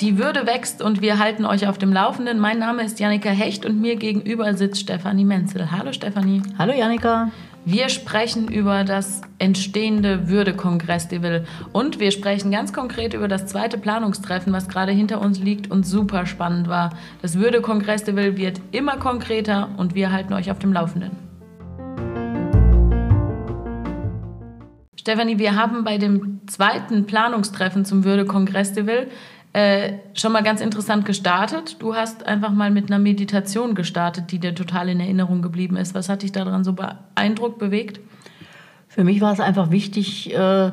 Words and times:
Die 0.00 0.18
Würde 0.18 0.44
wächst 0.44 0.82
und 0.82 1.02
wir 1.02 1.20
halten 1.20 1.44
euch 1.44 1.68
auf 1.68 1.78
dem 1.78 1.92
Laufenden. 1.92 2.40
Mein 2.40 2.58
Name 2.58 2.82
ist 2.82 2.98
Janika 2.98 3.30
Hecht 3.30 3.64
und 3.64 3.80
mir 3.80 3.94
gegenüber 3.94 4.52
sitzt 4.54 4.80
Stefanie 4.80 5.24
Menzel. 5.24 5.70
Hallo 5.70 5.92
Stefanie. 5.92 6.42
Hallo 6.58 6.72
Janika. 6.74 7.30
Wir 7.64 7.88
sprechen 7.88 8.48
über 8.48 8.82
das 8.82 9.22
entstehende 9.38 10.28
Würde-Kongress-Devil 10.28 11.46
und 11.72 12.00
wir 12.00 12.10
sprechen 12.10 12.50
ganz 12.50 12.72
konkret 12.72 13.14
über 13.14 13.28
das 13.28 13.46
zweite 13.46 13.78
Planungstreffen, 13.78 14.52
was 14.52 14.68
gerade 14.68 14.92
hinter 14.92 15.20
uns 15.20 15.38
liegt 15.38 15.70
und 15.70 15.86
super 15.86 16.26
spannend 16.26 16.68
war. 16.68 16.90
Das 17.22 17.38
Würde-Kongress-Devil 17.38 18.36
wird 18.36 18.60
immer 18.72 18.96
konkreter 18.96 19.70
und 19.76 19.94
wir 19.94 20.10
halten 20.10 20.34
euch 20.34 20.50
auf 20.50 20.58
dem 20.58 20.72
Laufenden. 20.72 21.23
Stefanie, 25.04 25.38
wir 25.38 25.54
haben 25.54 25.84
bei 25.84 25.98
dem 25.98 26.40
zweiten 26.46 27.04
Planungstreffen 27.04 27.84
zum 27.84 28.04
Würde-Kongress-Devil 28.04 29.08
äh, 29.52 29.92
schon 30.14 30.32
mal 30.32 30.42
ganz 30.42 30.62
interessant 30.62 31.04
gestartet. 31.04 31.76
Du 31.80 31.94
hast 31.94 32.24
einfach 32.24 32.52
mal 32.52 32.70
mit 32.70 32.90
einer 32.90 32.98
Meditation 32.98 33.74
gestartet, 33.74 34.32
die 34.32 34.38
dir 34.38 34.54
total 34.54 34.88
in 34.88 35.00
Erinnerung 35.00 35.42
geblieben 35.42 35.76
ist. 35.76 35.94
Was 35.94 36.08
hat 36.08 36.22
dich 36.22 36.32
daran 36.32 36.64
so 36.64 36.72
beeindruckt, 36.72 37.58
bewegt? 37.58 38.00
Für 38.88 39.04
mich 39.04 39.20
war 39.20 39.34
es 39.34 39.40
einfach 39.40 39.70
wichtig, 39.70 40.32
äh, 40.32 40.70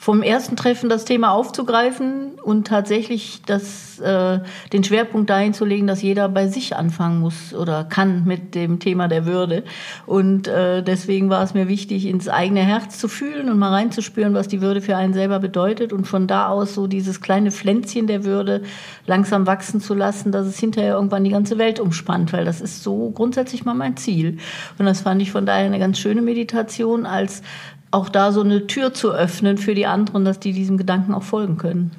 vom 0.00 0.22
ersten 0.22 0.54
Treffen 0.54 0.88
das 0.88 1.04
Thema 1.04 1.32
aufzugreifen 1.32 2.38
und 2.40 2.68
tatsächlich 2.68 3.42
das, 3.44 3.98
äh, 3.98 4.38
den 4.72 4.84
Schwerpunkt 4.84 5.28
dahin 5.28 5.54
zu 5.54 5.64
legen, 5.64 5.88
dass 5.88 6.02
jeder 6.02 6.28
bei 6.28 6.46
sich 6.46 6.76
anfangen 6.76 7.18
muss 7.18 7.52
oder 7.52 7.82
kann 7.82 8.24
mit 8.24 8.54
dem 8.54 8.78
Thema 8.78 9.08
der 9.08 9.26
Würde. 9.26 9.64
Und 10.06 10.46
äh, 10.46 10.84
deswegen 10.84 11.30
war 11.30 11.42
es 11.42 11.52
mir 11.52 11.66
wichtig, 11.66 12.06
ins 12.06 12.28
eigene 12.28 12.60
Herz 12.60 13.00
zu 13.00 13.08
fühlen 13.08 13.50
und 13.50 13.58
mal 13.58 13.72
reinzuspüren, 13.72 14.34
was 14.34 14.46
die 14.46 14.60
Würde 14.60 14.80
für 14.80 14.96
einen 14.96 15.14
selber 15.14 15.40
bedeutet 15.40 15.92
und 15.92 16.06
von 16.06 16.28
da 16.28 16.46
aus 16.46 16.74
so 16.74 16.86
dieses 16.86 17.20
kleine 17.20 17.50
Pflänzchen 17.50 18.06
der 18.06 18.24
Würde 18.24 18.62
langsam 19.04 19.48
wachsen 19.48 19.80
zu 19.80 19.94
lassen, 19.94 20.30
dass 20.30 20.46
es 20.46 20.60
hinterher 20.60 20.94
irgendwann 20.94 21.24
die 21.24 21.30
ganze 21.30 21.58
Welt 21.58 21.80
umspannt, 21.80 22.32
weil 22.32 22.44
das 22.44 22.60
ist 22.60 22.84
so 22.84 23.10
grundsätzlich 23.10 23.64
mal 23.64 23.74
mein 23.74 23.96
Ziel. 23.96 24.38
Und 24.78 24.86
das 24.86 25.00
fand 25.00 25.20
ich 25.20 25.32
von 25.32 25.44
daher 25.44 25.66
eine 25.66 25.80
ganz 25.80 25.98
schöne 25.98 26.22
Meditation 26.22 27.04
als 27.04 27.42
auch 27.90 28.08
da 28.08 28.32
so 28.32 28.42
eine 28.42 28.66
Tür 28.66 28.92
zu 28.92 29.12
öffnen 29.12 29.58
für 29.58 29.74
die 29.74 29.86
anderen, 29.86 30.24
dass 30.24 30.40
die 30.40 30.52
diesem 30.52 30.76
Gedanken 30.76 31.14
auch 31.14 31.22
folgen 31.22 31.56
können. 31.56 31.90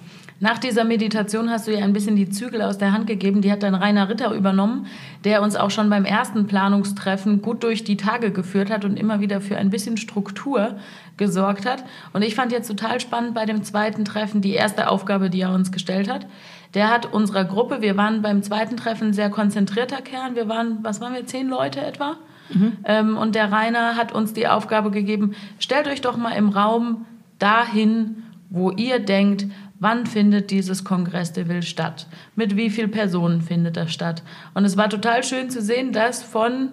Nach 0.42 0.58
dieser 0.58 0.86
Meditation 0.86 1.50
hast 1.50 1.68
du 1.68 1.72
ihr 1.72 1.84
ein 1.84 1.92
bisschen 1.92 2.16
die 2.16 2.30
Zügel 2.30 2.62
aus 2.62 2.78
der 2.78 2.94
Hand 2.94 3.08
gegeben. 3.08 3.42
Die 3.42 3.52
hat 3.52 3.62
dann 3.62 3.76
Rainer 3.76 4.08
Ritter 4.08 4.32
übernommen, 4.34 4.88
der 5.26 5.42
uns 5.42 5.58
auch 5.58 5.70
schon 5.70 5.90
beim 5.90 6.06
ersten 6.06 6.48
Planungstreffen 6.48 7.42
gut 7.42 7.62
durch 7.64 7.84
die 7.84 7.98
Tage 7.98 8.32
geführt 8.32 8.70
hat 8.70 8.86
und 8.86 8.98
immer 8.98 9.20
wieder 9.20 9.42
für 9.42 9.58
ein 9.58 9.70
bisschen 9.70 9.98
Struktur 9.98 10.78
gesorgt 11.18 11.66
hat. 11.66 11.84
Und 12.14 12.22
ich 12.22 12.36
fand 12.36 12.54
jetzt 12.54 12.70
total 12.70 13.02
spannend 13.02 13.34
bei 13.34 13.46
dem 13.46 13.64
zweiten 13.64 14.06
Treffen 14.06 14.40
die 14.40 14.54
erste 14.54 14.90
Aufgabe, 14.90 15.30
die 15.30 15.42
er 15.42 15.54
uns 15.54 15.74
gestellt 15.74 16.10
hat. 16.10 16.26
Der 16.74 16.90
hat 16.90 17.12
unserer 17.12 17.44
Gruppe, 17.44 17.82
wir 17.82 17.98
waren 17.98 18.22
beim 18.22 18.42
zweiten 18.42 18.78
Treffen 18.78 19.12
sehr 19.12 19.30
konzentrierter 19.30 20.02
Kern. 20.02 20.36
Wir 20.36 20.48
waren, 20.48 20.78
was 20.84 21.02
waren 21.02 21.16
wir, 21.16 21.26
zehn 21.26 21.50
Leute 21.50 21.82
etwa? 21.82 22.16
Mhm. 22.54 22.78
Ähm, 22.84 23.18
und 23.18 23.36
der 23.36 23.52
Rainer 23.52 23.96
hat 23.96 24.12
uns 24.12 24.34
die 24.34 24.48
Aufgabe 24.48 24.92
gegeben, 24.92 25.36
stellt 25.60 25.88
euch 25.88 26.02
doch 26.02 26.18
mal 26.18 26.32
im 26.32 26.50
Raum 26.50 27.06
dahin, 27.38 28.24
wo 28.50 28.72
ihr 28.72 29.00
denkt, 29.00 29.46
wann 29.80 30.06
findet 30.06 30.52
dieses 30.52 30.84
Kongress 30.84 31.34
de 31.34 31.48
Ville 31.48 31.64
statt? 31.64 32.08
Mit 32.36 32.56
wie 32.56 32.70
vielen 32.70 32.92
Personen 32.92 33.42
findet 33.42 33.78
das 33.78 33.92
statt? 33.92 34.24
Und 34.54 34.66
es 34.66 34.78
war 34.78 34.90
total 34.90 35.24
schön 35.24 35.50
zu 35.50 35.62
sehen, 35.62 35.94
dass 35.94 36.22
von, 36.22 36.70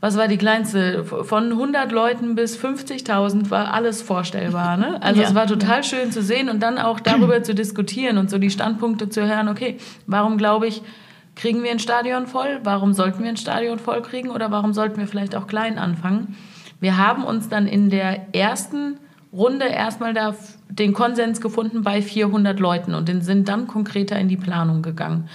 was 0.00 0.16
war 0.16 0.28
die 0.28 0.36
kleinste, 0.38 1.04
von 1.04 1.50
100 1.50 1.90
Leuten 1.90 2.34
bis 2.36 2.56
50.000 2.56 3.50
war 3.50 3.74
alles 3.74 4.02
vorstellbar. 4.02 4.76
Ne? 4.76 5.02
Also 5.02 5.20
ja. 5.20 5.28
es 5.28 5.34
war 5.34 5.46
total 5.46 5.82
schön 5.82 6.12
zu 6.12 6.22
sehen 6.22 6.48
und 6.48 6.60
dann 6.62 6.78
auch 6.78 7.00
darüber 7.00 7.42
zu 7.42 7.54
diskutieren 7.54 8.18
und 8.18 8.30
so 8.30 8.38
die 8.38 8.50
Standpunkte 8.50 9.08
zu 9.08 9.26
hören, 9.26 9.48
okay, 9.48 9.78
warum 10.06 10.38
glaube 10.38 10.68
ich, 10.68 10.82
Kriegen 11.40 11.62
wir 11.62 11.70
ein 11.70 11.78
Stadion 11.78 12.26
voll? 12.26 12.60
Warum 12.64 12.92
sollten 12.92 13.22
wir 13.22 13.30
ein 13.30 13.38
Stadion 13.38 13.78
voll 13.78 14.02
kriegen? 14.02 14.28
Oder 14.28 14.50
warum 14.50 14.74
sollten 14.74 14.98
wir 14.98 15.06
vielleicht 15.06 15.34
auch 15.34 15.46
klein 15.46 15.78
anfangen? 15.78 16.36
Wir 16.80 16.98
haben 16.98 17.24
uns 17.24 17.48
dann 17.48 17.66
in 17.66 17.88
der 17.88 18.34
ersten 18.34 18.98
Runde 19.32 19.64
erstmal 19.64 20.12
da 20.12 20.34
den 20.68 20.92
Konsens 20.92 21.40
gefunden 21.40 21.82
bei 21.82 22.02
400 22.02 22.60
Leuten 22.60 22.92
und 22.92 23.08
sind 23.24 23.48
dann 23.48 23.66
konkreter 23.68 24.18
in 24.18 24.28
die 24.28 24.36
Planung 24.36 24.82
gegangen. 24.82 25.30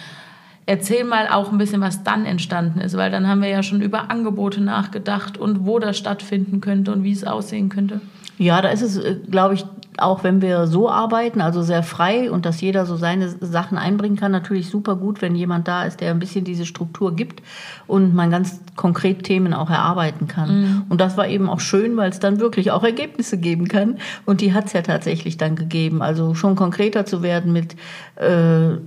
Erzähl 0.68 1.06
mal 1.06 1.28
auch 1.28 1.52
ein 1.52 1.58
bisschen, 1.58 1.82
was 1.82 2.04
dann 2.04 2.28
entstanden 2.28 2.82
ist, 2.82 2.96
weil 2.96 3.10
dann 3.10 3.28
haben 3.28 3.42
wir 3.42 3.50
ja 3.50 3.64
schon 3.64 3.82
über 3.82 4.12
Angebote 4.12 4.62
nachgedacht 4.62 5.40
und 5.40 5.66
wo 5.66 5.80
das 5.80 5.98
stattfinden 5.98 6.62
könnte 6.62 6.92
und 6.92 7.04
wie 7.04 7.14
es 7.14 7.24
aussehen 7.24 7.70
könnte. 7.70 8.00
Ja, 8.38 8.62
da 8.62 8.70
ist 8.70 8.84
es, 8.84 8.98
äh, 8.98 9.16
glaube 9.30 9.56
ich, 9.56 9.66
auch 9.98 10.24
wenn 10.24 10.42
wir 10.42 10.68
so 10.68 10.90
arbeiten, 10.90 11.42
also 11.42 11.62
sehr 11.62 11.84
frei 11.84 12.30
und 12.32 12.46
dass 12.46 12.62
jeder 12.62 12.86
so 12.86 12.98
seine 12.98 13.30
Sachen 13.30 13.78
einbringen 13.78 14.18
kann, 14.18 14.32
natürlich 14.32 14.70
super 14.70 14.96
gut, 14.96 15.22
wenn 15.22 15.36
jemand 15.36 15.68
da 15.68 15.84
ist, 15.84 16.02
der 16.02 16.12
ein 16.12 16.20
bisschen 16.20 16.44
diese 16.44 16.66
Struktur 16.66 17.16
gibt 17.16 17.42
und 17.88 18.14
man 18.14 18.32
ganz 18.32 18.60
konkret 18.76 19.24
Themen 19.24 19.54
auch 19.54 19.70
erarbeiten 19.70 20.28
kann. 20.28 20.62
Mhm. 20.62 20.84
Und 20.90 21.02
das 21.02 21.18
war 21.18 21.28
eben 21.28 21.50
auch 21.50 21.60
schön, 21.60 21.96
weil 21.98 22.10
es 22.10 22.20
dann 22.20 22.40
wirklich 22.40 22.72
auch 22.72 22.84
Ergebnisse 22.84 23.38
geben 23.38 23.68
kann. 23.68 23.98
Und 24.26 24.42
die 24.42 24.54
hat 24.54 24.66
es 24.66 24.74
ja 24.74 24.82
tatsächlich 24.82 25.38
dann 25.38 25.56
gegeben. 25.56 26.02
Also 26.02 26.36
schon 26.36 26.56
konkreter 26.56 27.06
zu 27.06 27.22
werden 27.22 27.54
mit, 27.54 27.76
äh, 28.16 28.78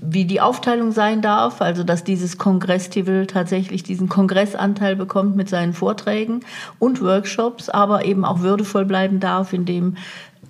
wie 0.00 0.24
die 0.24 0.40
Aufteilung 0.40 0.92
sein 0.92 1.20
darf, 1.20 1.60
also 1.60 1.84
dass 1.84 2.04
dieses 2.04 2.38
Kongress-Tivel 2.38 3.26
tatsächlich 3.26 3.82
diesen 3.82 4.08
Kongressanteil 4.08 4.96
bekommt 4.96 5.36
mit 5.36 5.48
seinen 5.48 5.74
Vorträgen 5.74 6.40
und 6.78 7.02
Workshops, 7.02 7.68
aber 7.68 8.04
eben 8.04 8.24
auch 8.24 8.40
würdevoll 8.40 8.84
bleiben 8.84 9.20
darf, 9.20 9.52
indem 9.52 9.96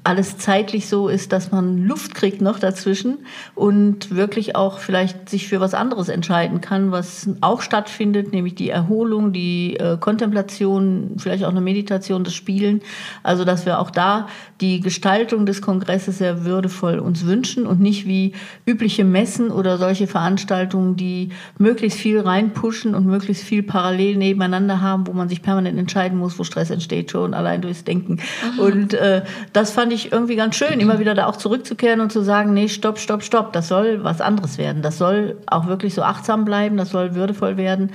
alles 0.09 0.39
zeitlich 0.39 0.89
so 0.89 1.09
ist, 1.09 1.33
dass 1.33 1.53
man 1.53 1.85
Luft 1.85 2.15
kriegt 2.15 2.41
noch 2.41 2.59
dazwischen 2.59 3.19
und 3.55 4.17
wirklich 4.17 4.57
auch 4.57 4.79
vielleicht 4.79 5.29
sich 5.29 5.49
für 5.49 5.61
was 5.61 5.75
anderes 5.75 6.09
entscheiden 6.09 6.63
kann, 6.63 6.93
was 6.93 7.29
auch 7.43 7.61
stattfindet, 7.61 8.33
nämlich 8.33 8.55
die 8.55 8.71
Erholung, 8.71 9.35
die 9.35 9.77
äh, 9.77 9.99
Kontemplation, 9.99 11.17
vielleicht 11.19 11.45
auch 11.45 11.51
eine 11.51 11.61
Meditation, 11.61 12.25
das 12.25 12.33
Spielen. 12.33 12.81
Also, 13.23 13.45
dass 13.45 13.67
wir 13.67 13.81
auch 13.81 13.91
da 13.91 14.29
die 14.63 14.81
Gestaltung 14.81 15.45
des 15.45 15.61
Kongresses 15.61 16.17
sehr 16.17 16.47
würdevoll 16.47 17.01
uns 17.01 17.27
wünschen 17.27 17.67
und 17.67 17.79
nicht 17.79 18.07
wie 18.07 18.33
übliche 18.65 19.05
Messen 19.05 19.51
oder 19.51 19.77
solche 19.77 20.07
Veranstaltungen, 20.07 20.97
die 20.97 21.33
möglichst 21.59 21.99
viel 21.99 22.19
reinpushen 22.21 22.95
und 22.95 23.05
möglichst 23.05 23.45
viel 23.45 23.63
parallel 23.63 24.17
nebeneinander 24.17 24.81
haben, 24.81 25.07
wo 25.07 25.13
man 25.13 25.29
sich 25.29 25.43
permanent 25.43 25.79
entscheiden 25.79 26.17
muss, 26.19 26.39
wo 26.39 26.45
Stress 26.45 26.71
entsteht 26.71 27.11
schon 27.11 27.35
allein 27.35 27.61
durchs 27.61 27.85
Denken. 27.85 28.21
Aha. 28.43 28.63
Und 28.63 28.95
äh, 28.95 29.23
das 29.53 29.71
fand 29.71 29.93
ich 29.93 29.98
ich 29.99 30.13
irgendwie 30.13 30.37
ganz 30.37 30.57
schön, 30.57 30.81
immer 30.81 30.99
wieder 30.99 31.15
da 31.15 31.27
auch 31.27 31.37
zurückzukehren 31.37 32.01
und 32.01 32.13
zu 32.13 32.23
sagen, 32.23 32.55
nee, 32.55 32.69
stopp, 32.69 32.99
stopp, 32.99 33.23
stopp, 33.23 33.53
das 33.53 33.69
soll 33.69 34.05
was 34.05 34.21
anderes 34.21 34.59
werden. 34.59 34.83
Das 34.83 34.99
soll 34.99 35.37
auch 35.47 35.67
wirklich 35.67 35.95
so 35.95 36.03
achtsam 36.03 36.45
bleiben, 36.45 36.77
das 36.77 36.91
soll 36.91 37.15
würdevoll 37.15 37.57
werden. 37.57 37.91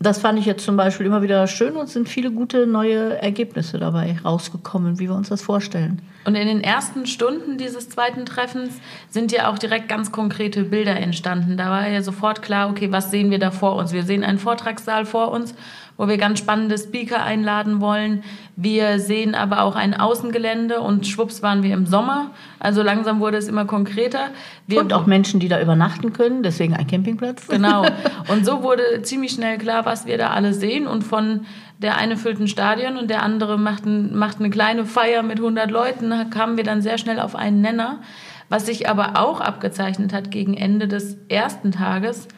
Das 0.00 0.18
fand 0.18 0.38
ich 0.38 0.44
jetzt 0.44 0.64
zum 0.64 0.76
Beispiel 0.76 1.06
immer 1.06 1.22
wieder 1.22 1.46
schön 1.46 1.76
und 1.76 1.88
sind 1.88 2.08
viele 2.08 2.30
gute 2.30 2.66
neue 2.66 3.22
Ergebnisse 3.22 3.78
dabei 3.78 4.18
rausgekommen, 4.22 4.98
wie 4.98 5.08
wir 5.08 5.14
uns 5.14 5.28
das 5.28 5.40
vorstellen. 5.40 6.02
Und 6.26 6.34
in 6.34 6.46
den 6.46 6.62
ersten 6.62 7.06
Stunden 7.06 7.58
dieses 7.58 7.88
zweiten 7.88 8.26
Treffens 8.26 8.74
sind 9.08 9.32
ja 9.32 9.50
auch 9.50 9.58
direkt 9.58 9.88
ganz 9.88 10.10
konkrete 10.10 10.64
Bilder 10.64 10.96
entstanden. 10.96 11.56
Da 11.56 11.70
war 11.70 11.88
ja 11.88 12.02
sofort 12.02 12.42
klar, 12.42 12.70
okay, 12.70 12.92
was 12.92 13.10
sehen 13.10 13.30
wir 13.30 13.38
da 13.38 13.50
vor 13.50 13.76
uns? 13.76 13.92
Wir 13.92 14.02
sehen 14.02 14.24
einen 14.24 14.38
Vortragssaal 14.38 15.06
vor 15.06 15.30
uns 15.30 15.54
wo 15.96 16.08
wir 16.08 16.18
ganz 16.18 16.38
spannende 16.38 16.76
Speaker 16.76 17.22
einladen 17.22 17.80
wollen. 17.80 18.24
Wir 18.56 18.98
sehen 18.98 19.34
aber 19.34 19.62
auch 19.62 19.76
ein 19.76 19.94
Außengelände 19.94 20.80
und 20.80 21.06
schwupps 21.06 21.42
waren 21.42 21.62
wir 21.62 21.74
im 21.74 21.86
Sommer. 21.86 22.30
Also 22.58 22.82
langsam 22.82 23.20
wurde 23.20 23.36
es 23.36 23.48
immer 23.48 23.64
konkreter. 23.64 24.30
Wir 24.66 24.80
und 24.80 24.92
auch 24.92 25.06
Menschen, 25.06 25.40
die 25.40 25.48
da 25.48 25.60
übernachten 25.60 26.12
können, 26.12 26.42
deswegen 26.42 26.74
ein 26.74 26.86
Campingplatz. 26.86 27.46
Genau. 27.48 27.84
Und 28.28 28.46
so 28.46 28.62
wurde 28.62 29.02
ziemlich 29.02 29.32
schnell 29.32 29.58
klar, 29.58 29.84
was 29.84 30.06
wir 30.06 30.16
da 30.18 30.30
alle 30.30 30.54
sehen. 30.54 30.86
Und 30.86 31.04
von 31.04 31.46
der 31.78 31.96
eine 31.96 32.16
füllt 32.16 32.40
ein 32.40 32.48
Stadion 32.48 32.96
und 32.96 33.10
der 33.10 33.22
andere 33.22 33.58
macht, 33.58 33.84
ein, 33.84 34.16
macht 34.16 34.38
eine 34.38 34.50
kleine 34.50 34.86
Feier 34.86 35.22
mit 35.22 35.38
100 35.38 35.70
Leuten, 35.70 36.30
kamen 36.30 36.56
wir 36.56 36.64
dann 36.64 36.80
sehr 36.80 36.98
schnell 36.98 37.20
auf 37.20 37.36
einen 37.36 37.60
Nenner. 37.60 38.00
Was 38.48 38.66
sich 38.66 38.88
aber 38.88 39.18
auch 39.20 39.40
abgezeichnet 39.40 40.12
hat 40.12 40.30
gegen 40.30 40.54
Ende 40.54 40.86
des 40.86 41.18
ersten 41.28 41.72
Tages, 41.72 42.28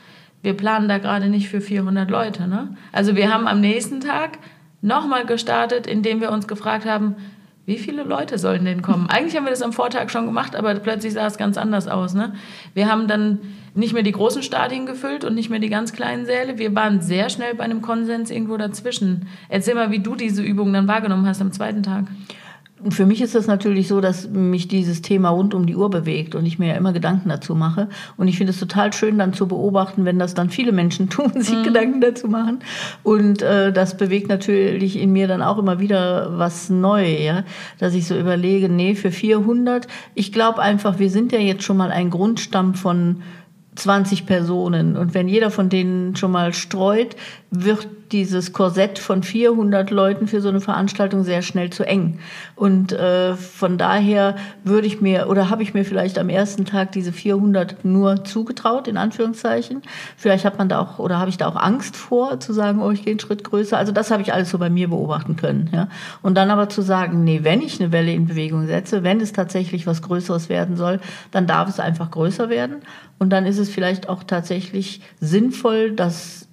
wir 0.46 0.54
planen 0.54 0.88
da 0.88 0.98
gerade 0.98 1.28
nicht 1.28 1.48
für 1.48 1.60
400 1.60 2.08
Leute. 2.08 2.46
Ne? 2.46 2.69
Also 2.93 3.16
wir 3.16 3.34
haben 3.34 3.48
am 3.48 3.60
nächsten 3.60 3.98
Tag 3.98 4.38
nochmal 4.81 5.26
gestartet, 5.26 5.88
indem 5.88 6.20
wir 6.20 6.31
uns 6.31 6.46
gefragt 6.46 6.87
haben, 6.87 7.16
wie 7.64 7.78
viele 7.78 8.04
Leute 8.04 8.38
sollen 8.38 8.64
denn 8.64 8.81
kommen? 8.81 9.06
Eigentlich 9.10 9.37
haben 9.37 9.43
wir 9.43 9.50
das 9.50 9.62
am 9.62 9.72
Vortag 9.72 10.08
schon 10.08 10.25
gemacht, 10.25 10.54
aber 10.54 10.72
plötzlich 10.76 11.14
sah 11.14 11.26
es 11.26 11.37
ganz 11.37 11.58
anders 11.58 11.88
aus. 11.88 12.14
Ne? 12.14 12.34
Wir 12.75 12.88
haben 12.88 13.08
dann 13.08 13.40
nicht 13.75 13.93
mehr 13.93 14.04
die 14.04 14.12
großen 14.12 14.44
Stadien 14.44 14.87
gefüllt 14.87 15.25
und 15.25 15.34
nicht 15.34 15.50
mehr 15.50 15.58
die 15.58 15.69
ganz 15.69 15.93
kleinen 15.93 16.26
Säle. 16.26 16.58
Wir 16.58 16.72
waren 16.76 17.00
sehr 17.00 17.28
schnell 17.28 17.56
bei 17.56 17.64
einem 17.64 17.82
Konsens 17.82 18.31
irgendwo 18.31 18.56
dazwischen. 18.56 19.26
Erzähl 19.48 19.75
mal, 19.75 19.90
wie 19.90 19.98
du 19.98 20.14
diese 20.14 20.44
Übung 20.44 20.72
dann 20.72 20.87
wahrgenommen 20.87 21.26
hast 21.26 21.40
am 21.40 21.50
zweiten 21.50 21.82
Tag. 21.82 22.04
Für 22.90 23.06
mich 23.06 23.23
ist 23.23 23.34
das 23.34 23.46
natürlich 23.46 23.88
so, 23.88 24.00
dass 24.00 24.28
mich 24.28 24.69
dieses 24.69 25.00
Thema 25.00 25.31
rund 25.31 25.55
um 25.55 25.67
die 25.67 25.76
Uhr 25.76 25.88
bewegt 25.88 26.34
und 26.34 26.44
ich 26.44 26.58
mir 26.58 26.69
ja 26.69 26.75
immer 26.75 26.93
Gedanken 26.93 27.31
dazu 27.31 27.55
mache. 27.55 27.88
Und 28.17 28.28
ich 28.28 28.37
finde 28.37 28.52
es 28.52 28.61
total 28.61 28.93
schön, 28.93 29.19
dann 29.19 29.32
zu 29.32 29.49
beobachten, 29.49 30.05
wenn 30.05 30.19
das 30.19 30.34
dann 30.34 30.50
viele 30.50 30.73
Menschen 30.73 31.08
tun, 31.11 31.32
sich 31.40 31.56
mhm. 31.56 31.64
Gedanken 31.64 32.00
dazu 32.00 32.28
machen. 32.28 32.58
Und 33.02 33.40
äh, 33.40 33.73
das 33.73 33.96
bewegt 33.96 34.28
natürlich 34.28 34.99
in 34.99 35.12
mir 35.12 35.26
dann 35.26 35.43
auch 35.43 35.58
immer 35.58 35.81
wieder 35.81 36.38
was 36.38 36.69
Neues, 36.69 37.23
ja? 37.23 37.44
dass 37.78 37.94
ich 37.94 38.06
so 38.06 38.17
überlege, 38.17 38.69
nee, 38.69 38.94
für 38.94 39.11
400, 39.11 39.88
ich 40.14 40.32
glaube 40.32 40.61
einfach, 40.61 40.99
wir 40.99 41.11
sind 41.11 41.32
ja 41.32 41.38
jetzt 41.38 41.64
schon 41.64 41.79
mal 41.79 41.90
ein 41.90 42.11
Grundstamm 42.11 42.75
von 42.75 43.22
20 43.76 44.26
Personen. 44.26 44.96
Und 44.96 45.14
wenn 45.14 45.29
jeder 45.29 45.50
von 45.50 45.69
denen 45.69 46.17
schon 46.17 46.32
mal 46.32 46.52
streut, 46.52 47.17
wird 47.64 47.88
dieses 48.12 48.53
Korsett 48.53 48.99
von 48.99 49.23
400 49.23 49.91
Leuten 49.91 50.29
für 50.29 50.41
so 50.41 50.49
eine 50.49 50.61
Veranstaltung 50.61 51.25
sehr 51.25 51.43
schnell 51.43 51.70
zu 51.70 51.85
eng. 51.85 52.20
Und 52.55 52.93
äh, 52.93 53.35
von 53.35 53.79
daher 53.79 54.37
würde 54.64 54.87
ich 54.87 55.00
mir 55.00 55.29
oder 55.29 55.50
habe 55.50 55.62
ich 55.62 55.75
mir 55.75 55.85
vielleicht 55.85 56.19
am 56.19 56.29
ersten 56.29 56.64
Tag 56.64 56.93
diese 56.93 57.12
400 57.12 57.85
nur 57.85 58.25
zugetraut, 58.25 58.88
in 58.88 58.97
Anführungszeichen. 58.97 59.82
Vielleicht 60.17 60.44
hat 60.44 60.58
man 60.58 60.69
da 60.69 60.81
auch 60.81 60.99
oder 60.99 61.19
habe 61.19 61.31
ich 61.31 61.37
da 61.37 61.49
auch 61.49 61.56
Angst 61.56 61.97
vor, 61.97 62.38
zu 62.41 62.53
sagen, 62.53 62.81
oh, 62.81 62.91
ich 62.91 63.03
gehe 63.03 63.12
einen 63.12 63.20
Schritt 63.20 63.44
größer. 63.44 63.76
Also 63.76 63.93
das 63.93 64.11
habe 64.11 64.23
ich 64.23 64.32
alles 64.32 64.50
so 64.50 64.58
bei 64.58 64.70
mir 64.70 64.88
beobachten 64.88 65.37
können. 65.37 65.70
Ja? 65.73 65.88
Und 66.23 66.37
dann 66.37 66.50
aber 66.50 66.69
zu 66.69 66.82
sagen, 66.82 67.25
nee, 67.25 67.41
wenn 67.43 67.61
ich 67.61 67.81
eine 67.81 67.93
Welle 67.93 68.12
in 68.12 68.26
Bewegung 68.26 68.67
setze, 68.67 69.03
wenn 69.03 69.20
es 69.20 69.32
tatsächlich 69.32 69.87
was 69.87 70.03
Größeres 70.03 70.49
werden 70.49 70.76
soll, 70.76 71.00
dann 71.32 71.47
darf 71.47 71.69
es 71.69 71.81
einfach 71.81 72.11
größer 72.11 72.49
werden. 72.50 72.76
Und 73.19 73.31
dann 73.31 73.47
ist 73.47 73.58
es 73.58 73.70
vielleicht 73.70 74.08
auch 74.08 74.23
tatsächlich 74.23 75.00
sinnvoll, 75.20 75.93
dass 75.93 76.45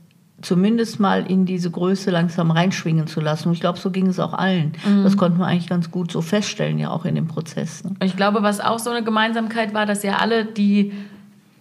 zumindest 0.44 1.00
mal 1.00 1.26
in 1.26 1.46
diese 1.46 1.72
Größe 1.72 2.12
langsam 2.12 2.52
reinschwingen 2.52 3.08
zu 3.08 3.22
lassen. 3.22 3.48
Und 3.48 3.54
ich 3.56 3.62
glaube, 3.62 3.80
so 3.80 3.90
ging 3.90 4.08
es 4.08 4.20
auch 4.20 4.34
allen. 4.34 4.74
Mhm. 4.86 5.04
Das 5.04 5.18
konnte 5.18 5.40
man 5.40 5.50
eigentlich 5.50 5.70
ganz 5.70 5.90
gut 5.90 6.12
so 6.12 6.22
feststellen, 6.22 6.78
ja 6.78 6.92
auch 6.92 7.06
in 7.06 7.16
dem 7.16 7.28
Prozess. 7.28 7.84
Ne? 7.84 7.92
Ich 8.04 8.16
glaube, 8.16 8.44
was 8.44 8.60
auch 8.60 8.80
so 8.80 8.90
eine 8.90 9.04
Gemeinsamkeit 9.04 9.74
war, 9.74 9.86
dass 9.86 10.04
ja 10.04 10.18
alle 10.18 10.46
die 10.46 10.92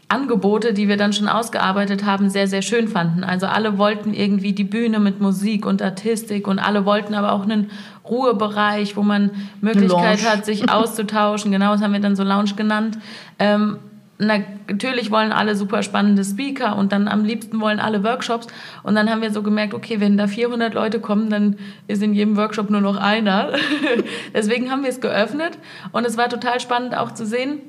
Angebote, 0.09 0.75
die 0.75 0.89
wir 0.89 0.99
dann 0.99 1.15
schon 1.15 1.27
ausgearbeitet 1.27 2.05
haben, 2.05 2.29
sehr, 2.29 2.47
sehr 2.47 2.61
schön 2.61 2.87
fanden. 2.87 3.25
Also 3.25 3.47
alle 3.47 3.79
wollten 3.79 4.13
irgendwie 4.13 4.53
die 4.53 4.65
Bühne 4.65 5.01
mit 5.01 5.21
Musik 5.21 5.65
und 5.65 5.81
Artistik 5.81 6.47
und 6.47 6.59
alle 6.59 6.85
wollten 6.85 7.15
aber 7.15 7.33
auch 7.33 7.45
einen 7.45 7.71
Ruhebereich, 8.05 8.95
wo 8.97 9.03
man 9.03 9.31
Möglichkeit 9.63 10.29
hat, 10.29 10.45
sich 10.45 10.71
auszutauschen. 10.71 11.51
Genau, 11.53 11.73
das 11.73 11.83
haben 11.83 11.93
wir 11.93 12.01
dann 12.01 12.17
so 12.17 12.25
Lounge 12.25 12.55
genannt. 12.57 12.99
Ähm, 13.39 13.79
natürlich 14.27 15.11
wollen 15.11 15.33
alle 15.33 15.57
super 15.57 15.83
spannende 15.83 16.25
Speaker 16.25 16.77
und 16.77 16.93
dann 16.93 17.09
am 17.09 17.25
liebsten 17.25 17.61
wollen 17.61 17.81
alle 17.81 18.03
Workshops. 18.05 18.47
Und 18.83 18.95
dann 18.95 19.11
haben 19.11 19.23
wir 19.23 19.33
so 19.33 19.43
gemerkt, 19.43 19.75
okay, 19.75 20.01
wenn 20.01 20.17
da 20.17 20.27
400 20.27 20.75
Leute 20.75 21.01
kommen, 21.01 21.31
dann 21.31 21.57
ist 21.89 22.03
in 22.03 22.15
jedem 22.15 22.37
Workshop 22.37 22.71
nur 22.71 22.81
noch 22.81 22.97
einer. 22.97 23.53
Deswegen 24.35 24.71
haben 24.71 24.83
wir 24.83 24.91
es 24.91 25.01
geöffnet 25.01 25.59
und 25.93 26.07
es 26.07 26.17
war 26.17 26.29
total 26.29 26.61
spannend 26.61 26.97
auch 26.97 27.13
zu 27.13 27.27
sehen, 27.27 27.61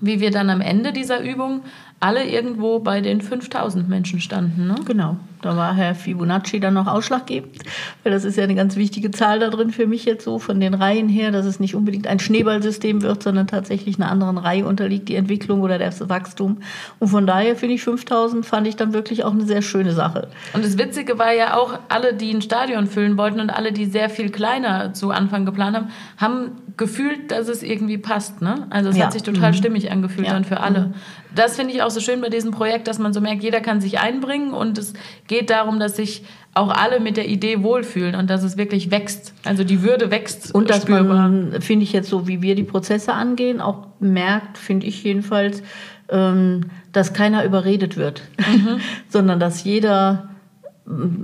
wie 0.00 0.20
wir 0.20 0.30
dann 0.30 0.50
am 0.50 0.60
Ende 0.60 0.92
dieser 0.92 1.20
Übung 1.22 1.62
alle 2.00 2.26
irgendwo 2.26 2.78
bei 2.78 3.00
den 3.00 3.20
5000 3.20 3.88
Menschen 3.88 4.20
standen. 4.20 4.66
Ne? 4.66 4.74
Genau, 4.86 5.16
da 5.42 5.56
war 5.56 5.74
Herr 5.74 5.94
Fibonacci 5.94 6.60
dann 6.60 6.74
noch 6.74 6.86
ausschlaggebend, 6.86 7.58
weil 8.02 8.12
das 8.12 8.24
ist 8.24 8.36
ja 8.36 8.44
eine 8.44 8.54
ganz 8.54 8.76
wichtige 8.76 9.10
Zahl 9.10 9.38
da 9.38 9.48
drin 9.48 9.70
für 9.70 9.86
mich 9.86 10.04
jetzt 10.04 10.24
so 10.24 10.38
von 10.38 10.60
den 10.60 10.74
Reihen 10.74 11.08
her, 11.08 11.30
dass 11.30 11.46
es 11.46 11.60
nicht 11.60 11.74
unbedingt 11.74 12.06
ein 12.06 12.18
Schneeballsystem 12.18 13.02
wird, 13.02 13.22
sondern 13.22 13.46
tatsächlich 13.46 13.96
einer 13.96 14.10
anderen 14.10 14.38
Reihe 14.38 14.66
unterliegt 14.66 15.08
die 15.08 15.14
Entwicklung 15.14 15.62
oder 15.62 15.78
das 15.78 16.08
Wachstum. 16.08 16.58
Und 16.98 17.08
von 17.08 17.26
daher 17.26 17.56
finde 17.56 17.76
ich 17.76 17.82
5000 17.82 18.44
fand 18.44 18.66
ich 18.66 18.76
dann 18.76 18.92
wirklich 18.92 19.24
auch 19.24 19.32
eine 19.32 19.44
sehr 19.44 19.62
schöne 19.62 19.92
Sache. 19.92 20.28
Und 20.52 20.64
das 20.64 20.78
Witzige 20.78 21.18
war 21.18 21.32
ja 21.32 21.56
auch, 21.56 21.78
alle, 21.88 22.14
die 22.14 22.32
ein 22.32 22.42
Stadion 22.42 22.86
füllen 22.86 23.16
wollten 23.16 23.40
und 23.40 23.50
alle, 23.50 23.72
die 23.72 23.86
sehr 23.86 24.10
viel 24.10 24.30
kleiner 24.30 24.92
zu 24.92 25.10
Anfang 25.10 25.44
geplant 25.44 25.76
haben, 25.76 25.88
haben 26.18 26.52
gefühlt, 26.76 27.30
dass 27.30 27.48
es 27.48 27.62
irgendwie 27.62 27.98
passt. 27.98 28.42
Ne? 28.42 28.66
Also 28.70 28.90
es 28.90 28.96
ja. 28.96 29.04
hat 29.04 29.12
sich 29.12 29.22
total 29.22 29.52
mhm. 29.52 29.56
stimmig 29.56 29.90
angefühlt 29.92 30.26
ja. 30.26 30.32
dann 30.32 30.44
für 30.44 30.60
alle. 30.60 30.80
Mhm. 30.80 30.94
Das 31.34 31.56
finde 31.56 31.74
ich 31.74 31.82
auch 31.82 31.90
so 31.90 32.00
schön 32.00 32.20
bei 32.20 32.28
diesem 32.28 32.50
Projekt, 32.50 32.88
dass 32.88 32.98
man 32.98 33.12
so 33.12 33.20
merkt, 33.20 33.42
jeder 33.42 33.60
kann 33.60 33.80
sich 33.80 34.00
einbringen 34.00 34.52
und 34.52 34.78
es 34.78 34.94
geht 35.30 35.48
darum, 35.48 35.78
dass 35.78 35.94
sich 35.94 36.24
auch 36.54 36.70
alle 36.70 36.98
mit 36.98 37.16
der 37.16 37.28
Idee 37.28 37.62
wohlfühlen 37.62 38.16
und 38.16 38.28
dass 38.28 38.42
es 38.42 38.56
wirklich 38.56 38.90
wächst. 38.90 39.32
Also 39.44 39.62
die 39.62 39.82
Würde 39.82 40.10
wächst. 40.10 40.52
Und 40.52 40.68
dass 40.68 40.82
spürbar. 40.82 41.28
man, 41.28 41.62
finde 41.62 41.84
ich 41.84 41.92
jetzt 41.92 42.10
so, 42.10 42.26
wie 42.26 42.42
wir 42.42 42.56
die 42.56 42.64
Prozesse 42.64 43.12
angehen, 43.14 43.60
auch 43.60 43.86
merkt, 44.00 44.58
finde 44.58 44.86
ich 44.86 45.04
jedenfalls, 45.04 45.62
ähm, 46.08 46.62
dass 46.90 47.12
keiner 47.12 47.44
überredet 47.44 47.96
wird, 47.96 48.22
mhm. 48.38 48.80
sondern 49.08 49.38
dass 49.38 49.62
jeder 49.62 50.30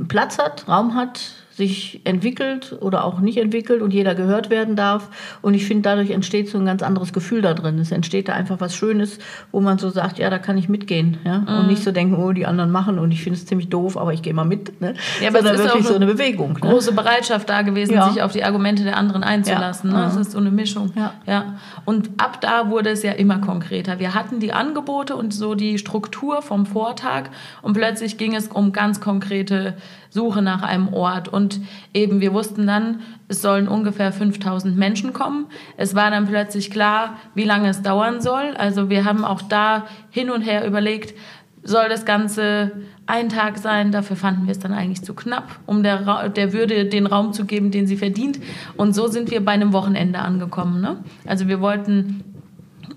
Platz 0.06 0.38
hat, 0.38 0.68
Raum 0.68 0.94
hat, 0.94 1.32
sich 1.56 2.02
entwickelt 2.04 2.76
oder 2.82 3.04
auch 3.04 3.20
nicht 3.20 3.38
entwickelt 3.38 3.80
und 3.80 3.94
jeder 3.94 4.14
gehört 4.14 4.50
werden 4.50 4.76
darf. 4.76 5.08
Und 5.40 5.54
ich 5.54 5.64
finde, 5.64 5.84
dadurch 5.84 6.10
entsteht 6.10 6.50
so 6.50 6.58
ein 6.58 6.66
ganz 6.66 6.82
anderes 6.82 7.14
Gefühl 7.14 7.40
da 7.40 7.54
drin. 7.54 7.78
Es 7.78 7.92
entsteht 7.92 8.28
da 8.28 8.34
einfach 8.34 8.60
was 8.60 8.76
Schönes, 8.76 9.18
wo 9.52 9.60
man 9.60 9.78
so 9.78 9.88
sagt, 9.88 10.18
ja, 10.18 10.28
da 10.28 10.38
kann 10.38 10.58
ich 10.58 10.68
mitgehen. 10.68 11.16
Ja? 11.24 11.38
Mhm. 11.38 11.48
Und 11.48 11.66
nicht 11.68 11.82
so 11.82 11.92
denken, 11.92 12.16
oh, 12.16 12.32
die 12.32 12.44
anderen 12.44 12.70
machen 12.70 12.98
und 12.98 13.10
ich 13.10 13.22
finde 13.22 13.38
es 13.38 13.46
ziemlich 13.46 13.70
doof, 13.70 13.96
aber 13.96 14.12
ich 14.12 14.20
gehe 14.20 14.34
mal 14.34 14.44
mit. 14.44 14.82
Ne? 14.82 14.96
Ja, 15.22 15.28
aber 15.28 15.38
Sondern 15.38 15.54
es 15.54 15.60
ist 15.60 15.66
wirklich 15.68 15.86
so 15.86 15.94
eine 15.94 16.04
Bewegung. 16.04 16.52
Ne? 16.52 16.60
Große 16.60 16.92
Bereitschaft 16.92 17.48
da 17.48 17.62
gewesen, 17.62 17.94
ja. 17.94 18.10
sich 18.10 18.20
auf 18.20 18.32
die 18.32 18.44
Argumente 18.44 18.84
der 18.84 18.98
anderen 18.98 19.24
einzulassen. 19.24 19.90
Ja. 19.92 19.96
Ne? 19.96 20.02
Das 20.04 20.16
ist 20.16 20.32
so 20.32 20.38
eine 20.38 20.50
Mischung. 20.50 20.92
Ja. 20.94 21.14
ja. 21.26 21.54
Und 21.86 22.10
ab 22.18 22.42
da 22.42 22.68
wurde 22.68 22.90
es 22.90 23.02
ja 23.02 23.12
immer 23.12 23.38
konkreter. 23.38 23.98
Wir 23.98 24.14
hatten 24.14 24.40
die 24.40 24.52
Angebote 24.52 25.16
und 25.16 25.32
so 25.32 25.54
die 25.54 25.78
Struktur 25.78 26.42
vom 26.42 26.66
Vortag 26.66 27.30
und 27.62 27.72
plötzlich 27.72 28.18
ging 28.18 28.34
es 28.34 28.48
um 28.48 28.72
ganz 28.72 29.00
konkrete 29.00 29.74
Suche 30.16 30.40
nach 30.40 30.62
einem 30.62 30.92
Ort. 30.94 31.28
Und 31.28 31.60
eben, 31.92 32.20
wir 32.20 32.32
wussten 32.32 32.66
dann, 32.66 33.00
es 33.28 33.42
sollen 33.42 33.68
ungefähr 33.68 34.12
5000 34.12 34.76
Menschen 34.76 35.12
kommen. 35.12 35.46
Es 35.76 35.94
war 35.94 36.10
dann 36.10 36.26
plötzlich 36.26 36.70
klar, 36.70 37.18
wie 37.34 37.44
lange 37.44 37.68
es 37.68 37.82
dauern 37.82 38.22
soll. 38.22 38.54
Also 38.56 38.88
wir 38.88 39.04
haben 39.04 39.24
auch 39.24 39.42
da 39.42 39.86
hin 40.10 40.30
und 40.30 40.40
her 40.40 40.66
überlegt, 40.66 41.14
soll 41.62 41.88
das 41.88 42.04
Ganze 42.04 42.72
ein 43.06 43.28
Tag 43.28 43.58
sein? 43.58 43.92
Dafür 43.92 44.16
fanden 44.16 44.46
wir 44.46 44.52
es 44.52 44.58
dann 44.58 44.72
eigentlich 44.72 45.02
zu 45.02 45.14
knapp, 45.14 45.58
um 45.66 45.82
der, 45.82 46.28
der 46.30 46.52
Würde 46.52 46.86
den 46.86 47.06
Raum 47.06 47.32
zu 47.32 47.44
geben, 47.44 47.70
den 47.70 47.86
sie 47.86 47.96
verdient. 47.96 48.38
Und 48.76 48.94
so 48.94 49.08
sind 49.08 49.30
wir 49.30 49.44
bei 49.44 49.52
einem 49.52 49.72
Wochenende 49.72 50.20
angekommen. 50.20 50.80
Ne? 50.80 50.96
Also 51.26 51.46
wir 51.48 51.60
wollten 51.60 52.24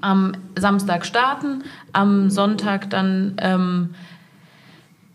am 0.02 0.34
Samstag 0.58 1.06
starten, 1.06 1.64
am 1.92 2.30
Sonntag 2.30 2.90
dann 2.90 3.36
ähm, 3.40 3.90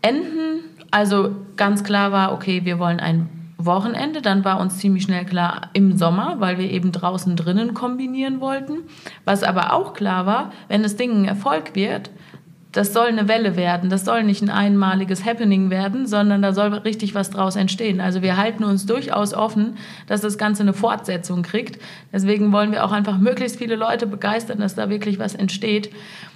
enden 0.01 0.74
also 0.91 1.35
ganz 1.57 1.83
klar 1.83 2.11
war, 2.11 2.33
okay, 2.33 2.65
wir 2.65 2.79
wollen 2.79 2.99
ein 2.99 3.29
Wochenende. 3.57 4.21
Dann 4.21 4.45
war 4.45 4.59
uns 4.59 4.77
ziemlich 4.77 5.03
schnell 5.03 5.25
klar 5.25 5.69
im 5.73 5.97
Sommer, 5.97 6.35
weil 6.39 6.57
wir 6.57 6.69
eben 6.69 6.91
draußen 6.91 7.35
drinnen 7.35 7.73
kombinieren 7.73 8.39
wollten. 8.41 8.79
Was 9.23 9.43
aber 9.43 9.73
auch 9.73 9.93
klar 9.93 10.25
war, 10.25 10.51
wenn 10.67 10.83
das 10.83 10.95
Ding 10.95 11.11
ein 11.11 11.25
Erfolg 11.25 11.75
wird, 11.75 12.11
das 12.75 12.91
soll 12.91 13.07
eine 13.07 13.29
Welle 13.29 13.55
werden. 13.55 13.89
Das 13.89 14.03
soll 14.03 14.23
nicht 14.23 14.41
ein 14.41 14.49
einmaliges 14.49 15.25
Happening 15.25 15.69
werden, 15.69 16.07
sondern 16.07 16.41
da 16.41 16.51
soll 16.51 16.73
richtig 16.73 17.15
was 17.15 17.29
draus 17.29 17.55
entstehen. 17.55 18.01
Also 18.01 18.21
wir 18.21 18.35
halten 18.35 18.65
uns 18.65 18.85
durchaus 18.85 19.33
offen, 19.33 19.77
dass 20.07 20.19
das 20.19 20.37
Ganze 20.37 20.63
eine 20.63 20.73
Fortsetzung 20.73 21.41
kriegt. 21.41 21.81
Deswegen 22.11 22.51
wollen 22.51 22.73
wir 22.73 22.83
auch 22.83 22.91
einfach 22.91 23.17
möglichst 23.17 23.57
viele 23.57 23.77
Leute 23.77 24.07
begeistern, 24.07 24.59
dass 24.59 24.75
da 24.75 24.89
wirklich 24.89 25.19
was 25.19 25.35
entsteht. 25.35 25.89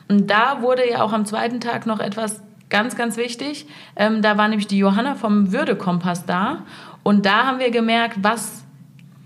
Und 0.07 0.31
da 0.31 0.61
wurde 0.61 0.89
ja 0.89 1.03
auch 1.03 1.11
am 1.11 1.25
zweiten 1.25 1.59
Tag 1.59 1.85
noch 1.85 1.99
etwas 1.99 2.41
Ganz, 2.69 2.95
ganz 2.95 3.17
wichtig. 3.17 3.67
Ähm, 3.95 4.21
da 4.21 4.37
war 4.37 4.47
nämlich 4.47 4.67
die 4.67 4.77
Johanna 4.77 5.15
vom 5.15 5.51
Würdekompass 5.51 6.25
da. 6.25 6.65
Und 7.03 7.25
da 7.25 7.45
haben 7.45 7.59
wir 7.59 7.71
gemerkt, 7.71 8.17
was 8.21 8.63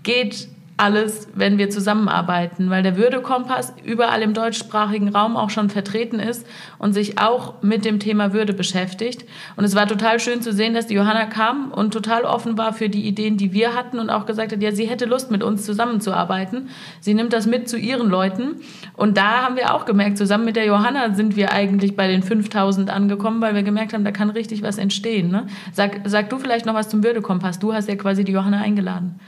geht 0.02 0.48
alles, 0.76 1.28
wenn 1.34 1.56
wir 1.56 1.70
zusammenarbeiten, 1.70 2.68
weil 2.68 2.82
der 2.82 2.96
Würdekompass 2.96 3.72
überall 3.84 4.22
im 4.22 4.34
deutschsprachigen 4.34 5.08
Raum 5.08 5.36
auch 5.36 5.50
schon 5.50 5.70
vertreten 5.70 6.18
ist 6.18 6.44
und 6.78 6.94
sich 6.94 7.18
auch 7.18 7.62
mit 7.62 7.84
dem 7.84 8.00
Thema 8.00 8.32
Würde 8.32 8.52
beschäftigt. 8.52 9.24
Und 9.54 9.64
es 9.64 9.76
war 9.76 9.86
total 9.86 10.18
schön 10.18 10.42
zu 10.42 10.52
sehen, 10.52 10.74
dass 10.74 10.88
die 10.88 10.94
Johanna 10.94 11.26
kam 11.26 11.70
und 11.70 11.92
total 11.92 12.24
offen 12.24 12.58
war 12.58 12.72
für 12.72 12.88
die 12.88 13.06
Ideen, 13.06 13.36
die 13.36 13.52
wir 13.52 13.74
hatten 13.74 14.00
und 14.00 14.10
auch 14.10 14.26
gesagt 14.26 14.50
hat, 14.50 14.60
ja, 14.62 14.72
sie 14.72 14.86
hätte 14.86 15.04
Lust, 15.04 15.30
mit 15.30 15.44
uns 15.44 15.64
zusammenzuarbeiten. 15.64 16.68
Sie 17.00 17.14
nimmt 17.14 17.32
das 17.32 17.46
mit 17.46 17.68
zu 17.68 17.78
ihren 17.78 18.08
Leuten. 18.08 18.56
Und 18.96 19.16
da 19.16 19.42
haben 19.42 19.56
wir 19.56 19.74
auch 19.74 19.84
gemerkt, 19.84 20.18
zusammen 20.18 20.44
mit 20.44 20.56
der 20.56 20.66
Johanna 20.66 21.14
sind 21.14 21.36
wir 21.36 21.52
eigentlich 21.52 21.94
bei 21.94 22.08
den 22.08 22.24
5000 22.24 22.90
angekommen, 22.90 23.40
weil 23.40 23.54
wir 23.54 23.62
gemerkt 23.62 23.92
haben, 23.92 24.04
da 24.04 24.10
kann 24.10 24.28
richtig 24.28 24.62
was 24.62 24.78
entstehen. 24.78 25.30
Ne? 25.30 25.46
Sag, 25.72 26.00
sag 26.04 26.30
du 26.30 26.38
vielleicht 26.38 26.66
noch 26.66 26.74
was 26.74 26.88
zum 26.88 27.04
Würdekompass. 27.04 27.60
Du 27.60 27.72
hast 27.72 27.88
ja 27.88 27.94
quasi 27.94 28.24
die 28.24 28.32
Johanna 28.32 28.60
eingeladen. 28.60 29.20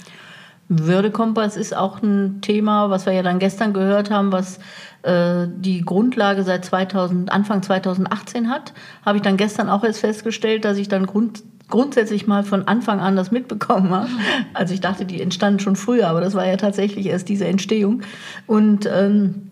Würdekompass 0.69 1.57
ist 1.57 1.77
auch 1.77 2.03
ein 2.03 2.41
Thema, 2.41 2.91
was 2.91 3.07
wir 3.07 3.13
ja 3.13 3.23
dann 3.23 3.39
gestern 3.39 3.73
gehört 3.73 4.11
haben, 4.11 4.33
was 4.33 4.59
äh, 5.03 5.47
die 5.49 5.83
Grundlage 5.83 6.43
seit 6.43 6.65
2000, 6.65 7.31
Anfang 7.31 7.63
2018 7.63 8.51
hat. 8.51 8.73
Habe 9.05 9.19
ich 9.19 9.23
dann 9.23 9.37
gestern 9.37 9.69
auch 9.69 9.85
erst 9.85 10.01
festgestellt, 10.01 10.65
dass 10.65 10.79
ich 10.79 10.89
dann 10.89 11.07
grund, 11.07 11.45
grundsätzlich 11.69 12.27
mal 12.27 12.43
von 12.43 12.67
Anfang 12.67 13.01
an 13.01 13.15
das 13.15 13.31
mitbekommen 13.31 13.91
habe. 13.91 14.09
Also 14.55 14.75
ich 14.75 14.81
dachte, 14.81 15.05
die 15.05 15.21
entstanden 15.21 15.61
schon 15.61 15.77
früher, 15.77 16.09
aber 16.09 16.21
das 16.21 16.35
war 16.35 16.47
ja 16.47 16.57
tatsächlich 16.57 17.07
erst 17.07 17.29
diese 17.29 17.47
Entstehung. 17.47 18.03
Und 18.47 18.89
ähm, 18.93 19.51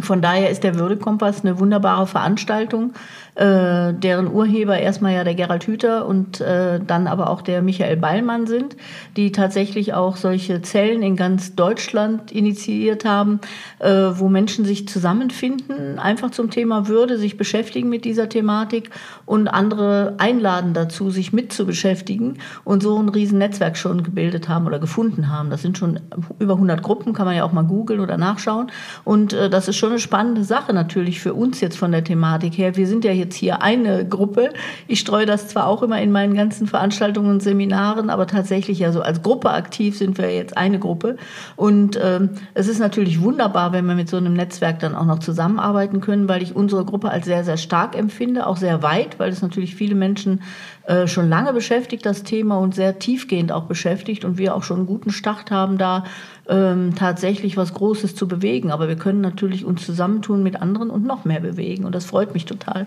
von 0.00 0.22
daher 0.22 0.48
ist 0.48 0.62
der 0.64 0.76
Würdekompass 0.76 1.42
eine 1.42 1.58
wunderbare 1.58 2.06
Veranstaltung, 2.06 2.92
äh, 3.34 3.94
deren 3.94 4.30
Urheber 4.30 4.78
erstmal 4.78 5.14
ja 5.14 5.24
der 5.24 5.34
Gerald 5.34 5.64
Hüther 5.66 6.06
und 6.06 6.40
äh, 6.42 6.80
dann 6.86 7.06
aber 7.06 7.30
auch 7.30 7.40
der 7.40 7.62
Michael 7.62 7.96
Ballmann 7.96 8.46
sind, 8.46 8.76
die 9.16 9.32
tatsächlich 9.32 9.94
auch 9.94 10.16
solche 10.16 10.60
Zellen 10.60 11.02
in 11.02 11.16
ganz 11.16 11.54
Deutschland 11.54 12.30
initiiert 12.30 13.06
haben, 13.06 13.40
äh, 13.78 13.90
wo 13.90 14.28
Menschen 14.28 14.66
sich 14.66 14.86
zusammenfinden, 14.86 15.98
einfach 15.98 16.30
zum 16.30 16.50
Thema 16.50 16.88
Würde, 16.88 17.16
sich 17.16 17.38
beschäftigen 17.38 17.88
mit 17.88 18.04
dieser 18.04 18.28
Thematik 18.28 18.90
und 19.24 19.48
andere 19.48 20.14
einladen 20.18 20.74
dazu, 20.74 21.08
sich 21.08 21.32
mit 21.32 21.54
zu 21.54 21.64
beschäftigen 21.64 22.36
und 22.64 22.82
so 22.82 22.98
ein 22.98 23.08
Riesennetzwerk 23.08 23.78
schon 23.78 24.02
gebildet 24.02 24.50
haben 24.50 24.66
oder 24.66 24.78
gefunden 24.78 25.30
haben. 25.30 25.48
Das 25.48 25.62
sind 25.62 25.78
schon 25.78 26.00
über 26.38 26.54
100 26.54 26.82
Gruppen, 26.82 27.14
kann 27.14 27.24
man 27.24 27.36
ja 27.36 27.44
auch 27.44 27.52
mal 27.52 27.64
googeln 27.64 28.00
oder 28.00 28.18
nachschauen. 28.18 28.70
Und 29.04 29.32
äh, 29.32 29.48
das 29.48 29.68
ist 29.68 29.76
schon 29.76 29.90
eine 29.90 29.98
spannende 29.98 30.44
Sache 30.44 30.74
natürlich 30.74 31.20
für 31.20 31.32
uns 31.32 31.62
jetzt 31.62 31.78
von 31.78 31.92
der 31.92 32.04
Thematik 32.04 32.58
her. 32.58 32.76
Wir 32.76 32.86
sind 32.86 33.06
ja 33.06 33.21
jetzt 33.22 33.36
hier 33.36 33.62
eine 33.62 34.06
Gruppe. 34.06 34.50
Ich 34.86 35.00
streue 35.00 35.26
das 35.26 35.48
zwar 35.48 35.66
auch 35.66 35.82
immer 35.82 36.00
in 36.00 36.12
meinen 36.12 36.34
ganzen 36.34 36.66
Veranstaltungen 36.66 37.30
und 37.30 37.42
Seminaren, 37.42 38.10
aber 38.10 38.26
tatsächlich 38.26 38.78
ja 38.78 38.92
so 38.92 39.00
als 39.00 39.22
Gruppe 39.22 39.50
aktiv 39.50 39.96
sind 39.96 40.18
wir 40.18 40.34
jetzt 40.34 40.56
eine 40.56 40.78
Gruppe. 40.78 41.16
Und 41.56 41.98
ähm, 42.02 42.30
es 42.54 42.68
ist 42.68 42.78
natürlich 42.78 43.22
wunderbar, 43.22 43.72
wenn 43.72 43.86
wir 43.86 43.94
mit 43.94 44.08
so 44.08 44.16
einem 44.16 44.34
Netzwerk 44.34 44.80
dann 44.80 44.94
auch 44.94 45.06
noch 45.06 45.20
zusammenarbeiten 45.20 46.00
können, 46.00 46.28
weil 46.28 46.42
ich 46.42 46.56
unsere 46.56 46.84
Gruppe 46.84 47.10
als 47.10 47.26
sehr, 47.26 47.44
sehr 47.44 47.56
stark 47.56 47.96
empfinde, 47.96 48.46
auch 48.46 48.56
sehr 48.56 48.82
weit, 48.82 49.18
weil 49.18 49.30
es 49.30 49.42
natürlich 49.42 49.74
viele 49.74 49.94
Menschen 49.94 50.40
äh, 50.84 51.06
schon 51.06 51.28
lange 51.28 51.52
beschäftigt, 51.52 52.04
das 52.04 52.24
Thema, 52.24 52.58
und 52.58 52.74
sehr 52.74 52.98
tiefgehend 52.98 53.52
auch 53.52 53.64
beschäftigt 53.64 54.24
und 54.24 54.36
wir 54.36 54.54
auch 54.56 54.64
schon 54.64 54.78
einen 54.78 54.86
guten 54.86 55.10
Start 55.10 55.50
haben, 55.50 55.78
da 55.78 56.04
ähm, 56.48 56.94
tatsächlich 56.96 57.56
was 57.56 57.72
Großes 57.74 58.16
zu 58.16 58.26
bewegen. 58.26 58.72
Aber 58.72 58.88
wir 58.88 58.96
können 58.96 59.20
natürlich 59.20 59.64
uns 59.64 59.86
zusammentun 59.86 60.42
mit 60.42 60.60
anderen 60.60 60.90
und 60.90 61.06
noch 61.06 61.24
mehr 61.24 61.40
bewegen. 61.40 61.84
Und 61.84 61.94
das 61.94 62.04
freut 62.04 62.34
mich 62.34 62.46
total. 62.46 62.86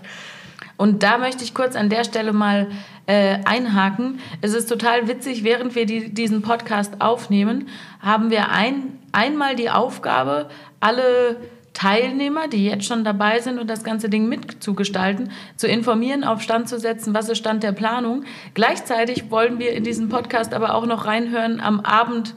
Und 0.78 1.04
da 1.04 1.18
möchte 1.18 1.44
ich 1.44 1.54
kurz 1.54 1.76
an 1.76 1.90
der 1.90 2.04
Stelle 2.04 2.34
mal 2.34 2.68
äh, 3.06 3.38
einhaken. 3.46 4.20
Es 4.42 4.54
ist 4.54 4.68
total 4.68 5.08
witzig, 5.08 5.44
während 5.44 5.76
wir 5.76 5.86
die, 5.86 6.14
diesen 6.14 6.42
Podcast 6.42 7.02
aufnehmen, 7.02 7.70
haben 8.02 8.30
wir 8.30 8.50
ein, 8.52 9.00
einmal 9.12 9.56
die 9.56 9.70
Aufgabe, 9.70 10.50
alle 10.80 11.38
Teilnehmer, 11.74 12.48
die 12.48 12.66
jetzt 12.66 12.86
schon 12.86 13.04
dabei 13.04 13.40
sind 13.40 13.60
und 13.60 13.70
das 13.70 13.84
ganze 13.84 14.10
Ding 14.10 14.28
mitzugestalten, 14.28 15.32
zu 15.58 15.68
informieren, 15.68 16.24
auf 16.24 16.42
Stand 16.42 16.70
zu 16.70 16.80
setzen, 16.80 17.14
was 17.14 17.30
ist 17.30 17.38
Stand 17.38 17.64
der 17.64 17.74
Planung. 17.74 18.24
Gleichzeitig 18.54 19.30
wollen 19.30 19.60
wir 19.60 19.74
in 19.74 19.84
diesen 19.84 20.10
Podcast 20.10 20.54
aber 20.54 20.74
auch 20.74 20.86
noch 20.86 21.06
reinhören 21.06 21.60
am 21.60 21.82
Abend 21.82 22.34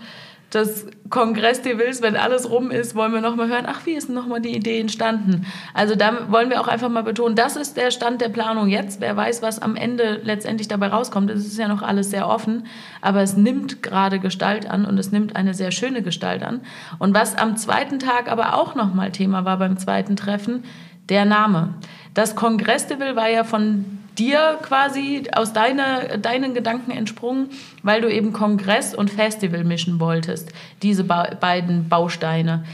des 0.53 0.87
Kongress-Devils, 1.11 2.01
wenn 2.01 2.17
alles 2.17 2.49
rum 2.49 2.71
ist, 2.71 2.95
wollen 2.95 3.13
wir 3.13 3.21
nochmal 3.21 3.49
hören, 3.49 3.67
ach, 3.67 3.85
wie 3.85 3.93
ist 3.93 4.09
denn 4.09 4.15
nochmal 4.15 4.41
die 4.41 4.57
Idee 4.57 4.81
entstanden? 4.81 5.47
Also 5.75 5.95
da 5.95 6.31
wollen 6.31 6.49
wir 6.49 6.61
auch 6.61 6.69
einfach 6.69 6.89
mal 6.89 7.03
betonen, 7.03 7.37
das 7.37 7.57
ist 7.57 7.77
der 7.77 7.91
Stand 7.91 8.23
der 8.23 8.31
Planung 8.31 8.69
jetzt. 8.69 9.01
Wer 9.01 9.15
weiß, 9.15 9.43
was 9.43 9.61
am 9.61 9.77
Ende 9.77 10.21
letztendlich 10.25 10.69
dabei 10.69 10.89
rauskommt. 10.89 11.31
Es 11.31 11.47
ist 11.47 11.59
ja 11.59 11.69
noch 11.69 11.83
alles 11.83 12.11
sehr 12.11 12.29
offen, 12.29 12.67
aber 13.03 13.21
es 13.21 13.37
nimmt 13.37 13.83
gerade 13.83 14.21
Gestalt 14.21 14.69
an 14.69 14.87
und 14.87 14.99
es 14.99 15.13
nimmt 15.13 15.37
eine 15.37 15.53
sehr 15.53 15.71
schöne 15.71 16.03
Gestalt 16.03 16.43
an. 16.43 16.63
Und 16.99 17.13
was 17.13 17.37
am 17.37 17.57
zweiten 17.59 17.99
Tag 17.99 18.31
aber 18.31 18.55
auch 18.55 18.75
nochmal 18.75 19.13
Thema 19.13 19.45
war 19.45 19.59
beim 19.59 19.77
zweiten 19.77 20.17
Treffen, 20.17 20.65
der 21.11 21.27
Name. 21.27 21.75
Das 22.15 22.37
Kongress-Devil 22.37 23.17
war 23.17 23.29
ja 23.29 23.45
von 23.45 23.85
dir 24.19 24.59
quasi 24.63 25.25
aus 25.35 25.53
deine, 25.53 26.19
deinen 26.21 26.55
Gedanken 26.55 26.91
entsprungen, 26.91 27.51
weil 27.83 28.01
du 28.01 28.11
eben 28.13 28.33
Kongress 28.33 28.95
und 28.95 29.11
Festival 29.11 29.65
mischen 29.65 30.01
wolltest, 30.01 30.51
diese 30.83 31.05
ba 31.05 31.35
beiden 31.41 31.89
Bausteine. 31.89 32.65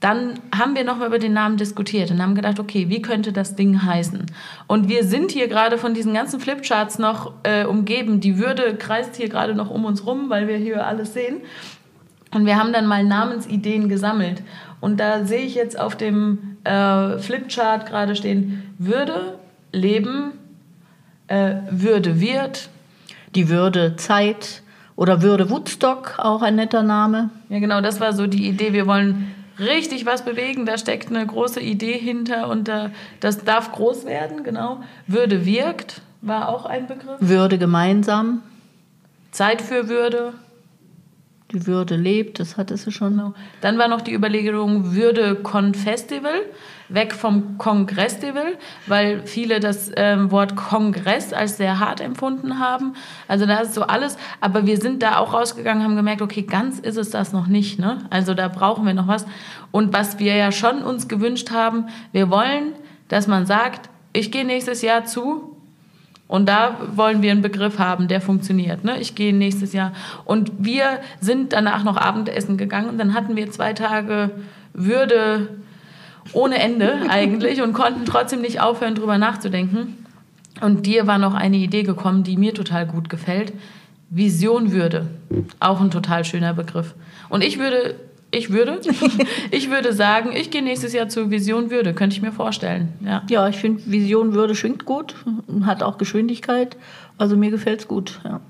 Dann 0.00 0.40
haben 0.56 0.74
wir 0.74 0.84
nochmal 0.84 1.08
über 1.08 1.18
den 1.18 1.34
Namen 1.34 1.58
diskutiert 1.58 2.10
und 2.10 2.22
haben 2.22 2.34
gedacht, 2.34 2.58
okay, 2.58 2.88
wie 2.88 3.02
könnte 3.02 3.32
das 3.32 3.54
Ding 3.54 3.84
heißen? 3.84 4.24
Und 4.66 4.88
wir 4.88 5.04
sind 5.04 5.30
hier 5.30 5.46
gerade 5.46 5.76
von 5.76 5.92
diesen 5.92 6.14
ganzen 6.14 6.40
Flipcharts 6.40 6.98
noch 6.98 7.34
äh, 7.42 7.66
umgeben. 7.66 8.20
Die 8.20 8.38
Würde 8.38 8.76
kreist 8.76 9.16
hier 9.16 9.28
gerade 9.28 9.54
noch 9.54 9.68
um 9.68 9.84
uns 9.84 10.06
rum, 10.06 10.30
weil 10.30 10.48
wir 10.48 10.56
hier 10.56 10.86
alles 10.86 11.12
sehen. 11.12 11.42
Und 12.32 12.46
wir 12.46 12.56
haben 12.56 12.72
dann 12.72 12.86
mal 12.86 13.04
Namensideen 13.04 13.90
gesammelt. 13.90 14.42
Und 14.80 14.98
da 15.00 15.26
sehe 15.26 15.44
ich 15.44 15.54
jetzt 15.54 15.78
auf 15.78 15.96
dem 15.96 16.56
äh, 16.64 17.18
Flipchart 17.18 17.86
gerade 17.86 18.16
stehen 18.16 18.62
Würde, 18.78 19.38
Leben, 19.72 20.32
äh, 21.30 21.56
Würde 21.70 22.20
wird. 22.20 22.68
Die 23.34 23.48
Würde 23.48 23.96
Zeit 23.96 24.62
oder 24.96 25.22
Würde 25.22 25.48
Woodstock, 25.48 26.18
auch 26.18 26.42
ein 26.42 26.56
netter 26.56 26.82
Name. 26.82 27.30
Ja, 27.48 27.58
genau, 27.58 27.80
das 27.80 28.00
war 28.00 28.12
so 28.12 28.26
die 28.26 28.46
Idee. 28.46 28.72
Wir 28.72 28.86
wollen 28.86 29.34
richtig 29.58 30.04
was 30.04 30.24
bewegen, 30.24 30.66
da 30.66 30.76
steckt 30.76 31.08
eine 31.08 31.24
große 31.24 31.60
Idee 31.60 31.98
hinter 31.98 32.48
und 32.48 32.68
äh, 32.68 32.90
das 33.20 33.44
darf 33.44 33.72
groß 33.72 34.04
werden, 34.06 34.42
genau. 34.42 34.80
Würde 35.06 35.46
wirkt 35.46 36.02
war 36.22 36.48
auch 36.48 36.66
ein 36.66 36.86
Begriff. 36.86 37.16
Würde 37.20 37.56
gemeinsam. 37.56 38.42
Zeit 39.30 39.62
für 39.62 39.88
Würde. 39.88 40.34
Die 41.52 41.66
Würde 41.66 41.96
lebt, 41.96 42.38
das 42.38 42.56
hattest 42.56 42.86
du 42.86 42.92
schon. 42.92 43.34
Dann 43.60 43.78
war 43.78 43.88
noch 43.88 44.00
die 44.02 44.14
Überlegung 44.14 44.94
Würde 44.94 45.34
Con 45.34 45.74
Festival 45.74 46.42
weg 46.88 47.12
vom 47.12 47.58
Kongressdevil, 47.58 48.56
weil 48.86 49.22
viele 49.26 49.60
das 49.60 49.90
ähm, 49.96 50.30
Wort 50.30 50.56
Kongress 50.56 51.32
als 51.32 51.56
sehr 51.56 51.78
hart 51.78 52.00
empfunden 52.00 52.58
haben. 52.58 52.94
Also 53.28 53.46
da 53.46 53.58
ist 53.58 53.74
so 53.74 53.82
alles. 53.82 54.16
Aber 54.40 54.66
wir 54.66 54.76
sind 54.76 55.02
da 55.02 55.18
auch 55.18 55.32
rausgegangen, 55.32 55.82
haben 55.82 55.96
gemerkt, 55.96 56.22
okay, 56.22 56.42
ganz 56.42 56.78
ist 56.78 56.96
es 56.96 57.10
das 57.10 57.32
noch 57.32 57.46
nicht. 57.46 57.78
Ne? 57.78 57.98
Also 58.10 58.34
da 58.34 58.48
brauchen 58.48 58.86
wir 58.86 58.94
noch 58.94 59.08
was. 59.08 59.26
Und 59.70 59.92
was 59.92 60.18
wir 60.18 60.34
ja 60.34 60.52
schon 60.52 60.82
uns 60.82 61.08
gewünscht 61.08 61.50
haben, 61.50 61.86
wir 62.12 62.30
wollen, 62.30 62.74
dass 63.08 63.26
man 63.26 63.46
sagt, 63.46 63.88
ich 64.12 64.32
gehe 64.32 64.44
nächstes 64.44 64.82
Jahr 64.82 65.04
zu 65.04 65.49
und 66.30 66.48
da 66.48 66.76
wollen 66.94 67.22
wir 67.22 67.32
einen 67.32 67.42
Begriff 67.42 67.80
haben, 67.80 68.06
der 68.06 68.20
funktioniert. 68.20 68.84
Ne? 68.84 69.00
Ich 69.00 69.16
gehe 69.16 69.34
nächstes 69.34 69.72
Jahr. 69.72 69.92
Und 70.24 70.52
wir 70.58 71.00
sind 71.20 71.52
danach 71.52 71.82
noch 71.82 71.96
Abendessen 71.96 72.56
gegangen. 72.56 72.88
Und 72.88 72.98
dann 72.98 73.14
hatten 73.14 73.34
wir 73.34 73.50
zwei 73.50 73.72
Tage 73.72 74.30
Würde 74.72 75.48
ohne 76.32 76.60
Ende 76.60 77.00
eigentlich 77.08 77.60
und 77.62 77.72
konnten 77.72 78.04
trotzdem 78.04 78.42
nicht 78.42 78.60
aufhören, 78.60 78.94
drüber 78.94 79.18
nachzudenken. 79.18 80.06
Und 80.60 80.86
dir 80.86 81.08
war 81.08 81.18
noch 81.18 81.34
eine 81.34 81.56
Idee 81.56 81.82
gekommen, 81.82 82.22
die 82.22 82.36
mir 82.36 82.54
total 82.54 82.86
gut 82.86 83.08
gefällt. 83.08 83.52
Vision 84.08 84.70
Würde. 84.70 85.08
Auch 85.58 85.80
ein 85.80 85.90
total 85.90 86.24
schöner 86.24 86.54
Begriff. 86.54 86.94
Und 87.28 87.42
ich 87.42 87.58
würde, 87.58 87.96
ich 88.30 88.50
würde, 88.50 88.80
ich 89.50 89.70
würde 89.70 89.92
sagen, 89.92 90.30
ich 90.34 90.50
gehe 90.50 90.62
nächstes 90.62 90.92
Jahr 90.92 91.08
zu 91.08 91.30
Vision 91.30 91.70
Würde, 91.70 91.94
könnte 91.94 92.16
ich 92.16 92.22
mir 92.22 92.32
vorstellen. 92.32 92.92
Ja, 93.04 93.22
ja 93.28 93.48
ich 93.48 93.56
finde 93.56 93.82
Vision 93.86 94.34
Würde 94.34 94.54
schwingt 94.54 94.84
gut, 94.84 95.14
hat 95.64 95.82
auch 95.82 95.98
Geschwindigkeit. 95.98 96.76
Also 97.18 97.36
mir 97.36 97.50
gefällt 97.50 97.80
es 97.80 97.88
gut. 97.88 98.20
Ja. 98.24 98.40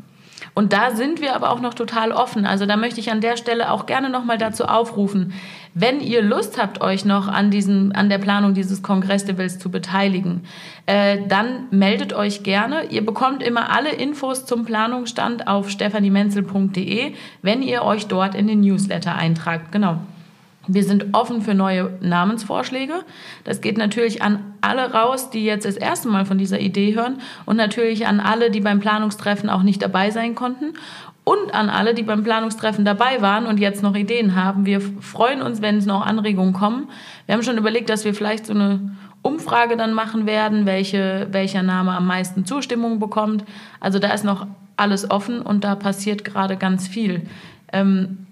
Und 0.60 0.74
da 0.74 0.90
sind 0.90 1.22
wir 1.22 1.34
aber 1.34 1.52
auch 1.52 1.62
noch 1.62 1.72
total 1.72 2.12
offen. 2.12 2.44
Also 2.44 2.66
da 2.66 2.76
möchte 2.76 3.00
ich 3.00 3.10
an 3.10 3.22
der 3.22 3.38
Stelle 3.38 3.70
auch 3.70 3.86
gerne 3.86 4.10
nochmal 4.10 4.36
dazu 4.36 4.66
aufrufen, 4.66 5.32
wenn 5.72 6.02
ihr 6.02 6.20
Lust 6.20 6.60
habt, 6.60 6.82
euch 6.82 7.06
noch 7.06 7.28
an, 7.28 7.50
diesem, 7.50 7.92
an 7.94 8.10
der 8.10 8.18
Planung 8.18 8.52
dieses 8.52 8.82
Kongressdevils 8.82 9.58
zu 9.58 9.70
beteiligen, 9.70 10.42
äh, 10.84 11.16
dann 11.26 11.68
meldet 11.70 12.12
euch 12.12 12.42
gerne. 12.42 12.84
Ihr 12.90 13.06
bekommt 13.06 13.42
immer 13.42 13.74
alle 13.74 13.88
Infos 13.92 14.44
zum 14.44 14.66
Planungsstand 14.66 15.48
auf 15.48 15.70
stephaniemenzel.de, 15.70 17.14
wenn 17.40 17.62
ihr 17.62 17.82
euch 17.82 18.06
dort 18.08 18.34
in 18.34 18.46
den 18.46 18.60
Newsletter 18.60 19.14
eintragt. 19.14 19.72
Genau. 19.72 19.96
Wir 20.66 20.84
sind 20.84 21.14
offen 21.14 21.40
für 21.40 21.54
neue 21.54 21.98
Namensvorschläge. 22.00 23.04
Das 23.44 23.60
geht 23.60 23.78
natürlich 23.78 24.22
an 24.22 24.40
alle 24.60 24.92
raus, 24.92 25.30
die 25.30 25.44
jetzt 25.44 25.64
das 25.64 25.76
erste 25.76 26.08
Mal 26.08 26.26
von 26.26 26.38
dieser 26.38 26.60
Idee 26.60 26.94
hören 26.94 27.20
und 27.46 27.56
natürlich 27.56 28.06
an 28.06 28.20
alle, 28.20 28.50
die 28.50 28.60
beim 28.60 28.78
Planungstreffen 28.78 29.48
auch 29.48 29.62
nicht 29.62 29.82
dabei 29.82 30.10
sein 30.10 30.34
konnten 30.34 30.74
und 31.24 31.54
an 31.54 31.70
alle, 31.70 31.94
die 31.94 32.02
beim 32.02 32.22
Planungstreffen 32.24 32.84
dabei 32.84 33.22
waren 33.22 33.46
und 33.46 33.58
jetzt 33.58 33.82
noch 33.82 33.94
Ideen 33.94 34.34
haben. 34.34 34.66
Wir 34.66 34.80
freuen 34.80 35.42
uns, 35.42 35.62
wenn 35.62 35.78
es 35.78 35.86
noch 35.86 36.04
Anregungen 36.04 36.52
kommen. 36.52 36.88
Wir 37.26 37.34
haben 37.34 37.42
schon 37.42 37.58
überlegt, 37.58 37.88
dass 37.88 38.04
wir 38.04 38.14
vielleicht 38.14 38.46
so 38.46 38.52
eine 38.52 38.96
Umfrage 39.22 39.76
dann 39.76 39.92
machen 39.92 40.26
werden, 40.26 40.66
welche, 40.66 41.28
welcher 41.30 41.62
Name 41.62 41.92
am 41.92 42.06
meisten 42.06 42.44
Zustimmung 42.44 42.98
bekommt. 42.98 43.44
Also 43.80 43.98
da 43.98 44.08
ist 44.12 44.24
noch 44.24 44.46
alles 44.76 45.10
offen 45.10 45.40
und 45.40 45.64
da 45.64 45.74
passiert 45.74 46.24
gerade 46.24 46.56
ganz 46.56 46.88
viel. 46.88 47.22
Ähm, 47.72 48.26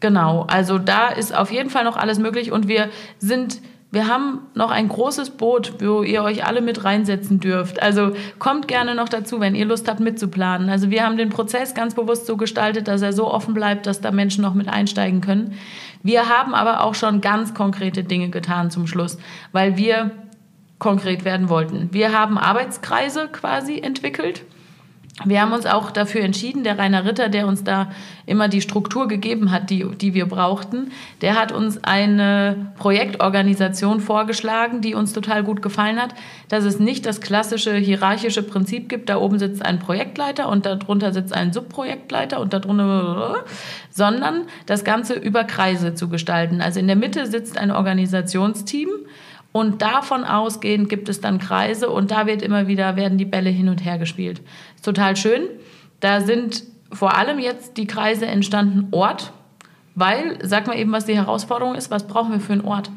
Genau, 0.00 0.46
also 0.48 0.78
da 0.78 1.08
ist 1.08 1.34
auf 1.34 1.50
jeden 1.50 1.70
Fall 1.70 1.84
noch 1.84 1.96
alles 1.96 2.18
möglich 2.18 2.52
und 2.52 2.68
wir 2.68 2.90
sind 3.18 3.60
wir 3.92 4.08
haben 4.08 4.40
noch 4.54 4.70
ein 4.72 4.88
großes 4.88 5.30
Boot, 5.30 5.74
wo 5.80 6.02
ihr 6.02 6.22
euch 6.22 6.44
alle 6.44 6.60
mit 6.60 6.84
reinsetzen 6.84 7.38
dürft. 7.40 7.80
Also 7.80 8.12
kommt 8.38 8.66
gerne 8.68 8.94
noch 8.94 9.08
dazu, 9.08 9.40
wenn 9.40 9.54
ihr 9.54 9.64
Lust 9.64 9.88
habt 9.88 10.00
mitzuplanen. 10.00 10.68
Also 10.68 10.90
wir 10.90 11.04
haben 11.04 11.16
den 11.16 11.30
Prozess 11.30 11.72
ganz 11.72 11.94
bewusst 11.94 12.26
so 12.26 12.36
gestaltet, 12.36 12.88
dass 12.88 13.00
er 13.00 13.12
so 13.12 13.32
offen 13.32 13.54
bleibt, 13.54 13.86
dass 13.86 14.00
da 14.00 14.10
Menschen 14.10 14.42
noch 14.42 14.54
mit 14.54 14.68
einsteigen 14.68 15.20
können. 15.20 15.54
Wir 16.02 16.28
haben 16.28 16.52
aber 16.52 16.82
auch 16.82 16.94
schon 16.94 17.20
ganz 17.20 17.54
konkrete 17.54 18.02
Dinge 18.02 18.28
getan 18.28 18.70
zum 18.70 18.86
Schluss, 18.86 19.18
weil 19.52 19.76
wir 19.76 20.10
konkret 20.78 21.24
werden 21.24 21.48
wollten. 21.48 21.88
Wir 21.92 22.12
haben 22.12 22.38
Arbeitskreise 22.38 23.28
quasi 23.28 23.78
entwickelt 23.78 24.42
Wir 25.24 25.40
haben 25.40 25.54
uns 25.54 25.64
auch 25.64 25.90
dafür 25.90 26.20
entschieden, 26.20 26.62
der 26.62 26.78
Rainer 26.78 27.06
Ritter, 27.06 27.30
der 27.30 27.46
uns 27.46 27.64
da 27.64 27.90
immer 28.26 28.48
die 28.48 28.60
Struktur 28.60 29.08
gegeben 29.08 29.50
hat, 29.50 29.70
die, 29.70 29.86
die 29.96 30.12
wir 30.12 30.26
brauchten, 30.26 30.92
der 31.22 31.40
hat 31.40 31.52
uns 31.52 31.82
eine 31.82 32.72
Projektorganisation 32.76 34.00
vorgeschlagen, 34.00 34.82
die 34.82 34.94
uns 34.94 35.14
total 35.14 35.42
gut 35.42 35.62
gefallen 35.62 35.98
hat, 35.98 36.14
dass 36.50 36.64
es 36.64 36.78
nicht 36.78 37.06
das 37.06 37.22
klassische 37.22 37.74
hierarchische 37.76 38.42
Prinzip 38.42 38.90
gibt, 38.90 39.08
da 39.08 39.16
oben 39.16 39.38
sitzt 39.38 39.64
ein 39.64 39.78
Projektleiter 39.78 40.50
und 40.50 40.66
darunter 40.66 41.14
sitzt 41.14 41.32
ein 41.32 41.50
Subprojektleiter 41.50 42.38
und 42.38 42.52
darunter, 42.52 43.44
sondern 43.90 44.42
das 44.66 44.84
Ganze 44.84 45.14
über 45.14 45.44
Kreise 45.44 45.94
zu 45.94 46.10
gestalten. 46.10 46.60
Also 46.60 46.78
in 46.78 46.88
der 46.88 46.96
Mitte 46.96 47.26
sitzt 47.26 47.56
ein 47.56 47.70
Organisationsteam, 47.70 48.90
und 49.56 49.80
davon 49.80 50.24
ausgehend 50.24 50.90
gibt 50.90 51.08
es 51.08 51.22
dann 51.22 51.38
Kreise 51.38 51.88
und 51.88 52.10
da 52.10 52.26
wird 52.26 52.42
immer 52.42 52.66
wieder, 52.66 52.94
werden 52.94 53.16
die 53.16 53.24
Bälle 53.24 53.48
hin 53.48 53.70
und 53.70 53.82
her 53.82 53.96
gespielt. 53.96 54.42
Ist 54.74 54.84
total 54.84 55.16
schön. 55.16 55.44
Da 56.00 56.20
sind 56.20 56.62
vor 56.92 57.16
allem 57.16 57.38
jetzt 57.38 57.78
die 57.78 57.86
Kreise 57.86 58.26
entstanden 58.26 58.88
Ort, 58.90 59.32
weil, 59.94 60.36
sag 60.42 60.66
mal 60.66 60.76
eben, 60.76 60.92
was 60.92 61.06
die 61.06 61.16
Herausforderung 61.16 61.74
ist, 61.74 61.90
was 61.90 62.06
brauchen 62.06 62.32
wir 62.32 62.40
für 62.40 62.52
einen 62.52 62.66
Ort? 62.66 62.90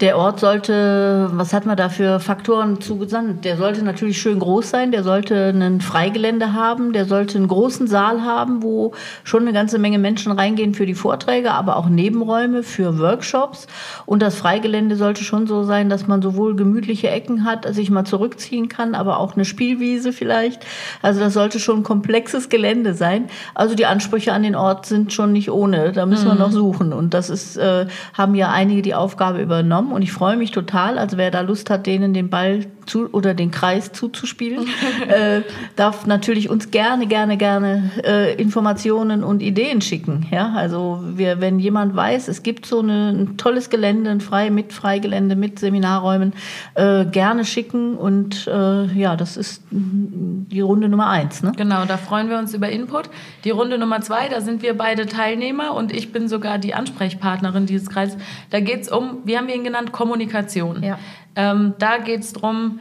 Der 0.00 0.18
Ort 0.18 0.40
sollte, 0.40 1.28
was 1.32 1.52
hat 1.52 1.64
man 1.64 1.76
da 1.76 1.88
für 1.88 2.18
Faktoren 2.18 2.80
zugesandt? 2.80 3.44
Der 3.44 3.56
sollte 3.56 3.84
natürlich 3.84 4.20
schön 4.20 4.40
groß 4.40 4.68
sein, 4.68 4.90
der 4.90 5.04
sollte 5.04 5.50
ein 5.50 5.80
Freigelände 5.80 6.54
haben, 6.54 6.92
der 6.92 7.04
sollte 7.04 7.38
einen 7.38 7.46
großen 7.46 7.86
Saal 7.86 8.22
haben, 8.22 8.64
wo 8.64 8.94
schon 9.22 9.42
eine 9.42 9.52
ganze 9.52 9.78
Menge 9.78 9.98
Menschen 9.98 10.32
reingehen 10.32 10.74
für 10.74 10.86
die 10.86 10.94
Vorträge, 10.94 11.52
aber 11.52 11.76
auch 11.76 11.88
Nebenräume 11.88 12.64
für 12.64 12.98
Workshops. 12.98 13.68
Und 14.04 14.22
das 14.22 14.34
Freigelände 14.34 14.96
sollte 14.96 15.22
schon 15.22 15.46
so 15.46 15.62
sein, 15.62 15.88
dass 15.88 16.08
man 16.08 16.20
sowohl 16.20 16.56
gemütliche 16.56 17.10
Ecken 17.10 17.44
hat, 17.44 17.72
sich 17.72 17.88
mal 17.88 18.04
zurückziehen 18.04 18.68
kann, 18.68 18.96
aber 18.96 19.20
auch 19.20 19.34
eine 19.34 19.44
Spielwiese 19.44 20.12
vielleicht. 20.12 20.66
Also 21.02 21.20
das 21.20 21.34
sollte 21.34 21.60
schon 21.60 21.80
ein 21.80 21.84
komplexes 21.84 22.48
Gelände 22.48 22.94
sein. 22.94 23.28
Also 23.54 23.76
die 23.76 23.86
Ansprüche 23.86 24.32
an 24.32 24.42
den 24.42 24.56
Ort 24.56 24.86
sind 24.86 25.12
schon 25.12 25.32
nicht 25.32 25.50
ohne. 25.50 25.92
Da 25.92 26.06
müssen 26.06 26.24
mhm. 26.24 26.32
wir 26.32 26.38
noch 26.38 26.50
suchen. 26.50 26.92
Und 26.92 27.14
das 27.14 27.30
ist, 27.30 27.56
äh, 27.56 27.86
haben 28.14 28.34
ja 28.34 28.50
einige 28.50 28.82
die 28.82 28.94
Aufgabe 28.94 29.40
übernommen 29.40 29.81
und 29.90 30.02
ich 30.02 30.12
freue 30.12 30.36
mich 30.36 30.50
total. 30.52 30.98
Also 30.98 31.16
wer 31.16 31.30
da 31.30 31.40
Lust 31.40 31.70
hat, 31.70 31.86
denen 31.86 32.14
den 32.14 32.30
Ball 32.30 32.66
zu, 32.86 33.08
oder 33.12 33.34
den 33.34 33.50
Kreis 33.50 33.92
zuzuspielen, 33.92 34.66
äh, 35.08 35.42
darf 35.76 36.06
natürlich 36.06 36.50
uns 36.50 36.70
gerne, 36.70 37.06
gerne, 37.06 37.36
gerne 37.36 37.90
äh, 38.04 38.34
Informationen 38.34 39.24
und 39.24 39.42
Ideen 39.42 39.80
schicken. 39.80 40.26
Ja, 40.30 40.52
also 40.54 41.00
wir, 41.14 41.40
wenn 41.40 41.58
jemand 41.58 41.94
weiß, 41.96 42.28
es 42.28 42.42
gibt 42.42 42.66
so 42.66 42.80
eine, 42.80 43.10
ein 43.10 43.36
tolles 43.36 43.70
Gelände, 43.70 44.10
ein 44.10 44.20
frei 44.20 44.50
mit 44.50 44.72
Freigelände 44.72 45.36
mit 45.36 45.58
Seminarräumen, 45.58 46.32
äh, 46.74 47.04
gerne 47.04 47.44
schicken 47.44 47.96
und 47.96 48.46
äh, 48.46 48.86
ja, 48.86 49.16
das 49.16 49.36
ist 49.36 49.62
die 49.70 50.60
Runde 50.60 50.88
Nummer 50.88 51.08
eins. 51.08 51.42
Ne? 51.42 51.52
Genau, 51.56 51.84
da 51.84 51.96
freuen 51.96 52.28
wir 52.28 52.38
uns 52.38 52.54
über 52.54 52.68
Input. 52.68 53.08
Die 53.44 53.50
Runde 53.50 53.78
Nummer 53.78 54.00
zwei, 54.00 54.28
da 54.28 54.40
sind 54.40 54.62
wir 54.62 54.76
beide 54.76 55.06
Teilnehmer 55.06 55.74
und 55.74 55.92
ich 55.92 56.12
bin 56.12 56.28
sogar 56.28 56.58
die 56.58 56.74
Ansprechpartnerin 56.74 57.66
dieses 57.66 57.88
Kreises. 57.88 58.18
Da 58.50 58.60
geht 58.60 58.82
es 58.82 58.88
um, 58.88 59.18
wie 59.24 59.36
haben 59.36 59.46
wir 59.46 59.54
ihn 59.54 59.64
genannt, 59.64 59.92
Kommunikation. 59.92 60.82
Ja. 60.82 60.98
Ähm, 61.36 61.74
da 61.78 61.98
geht 61.98 62.20
es 62.20 62.32
darum, 62.32 62.78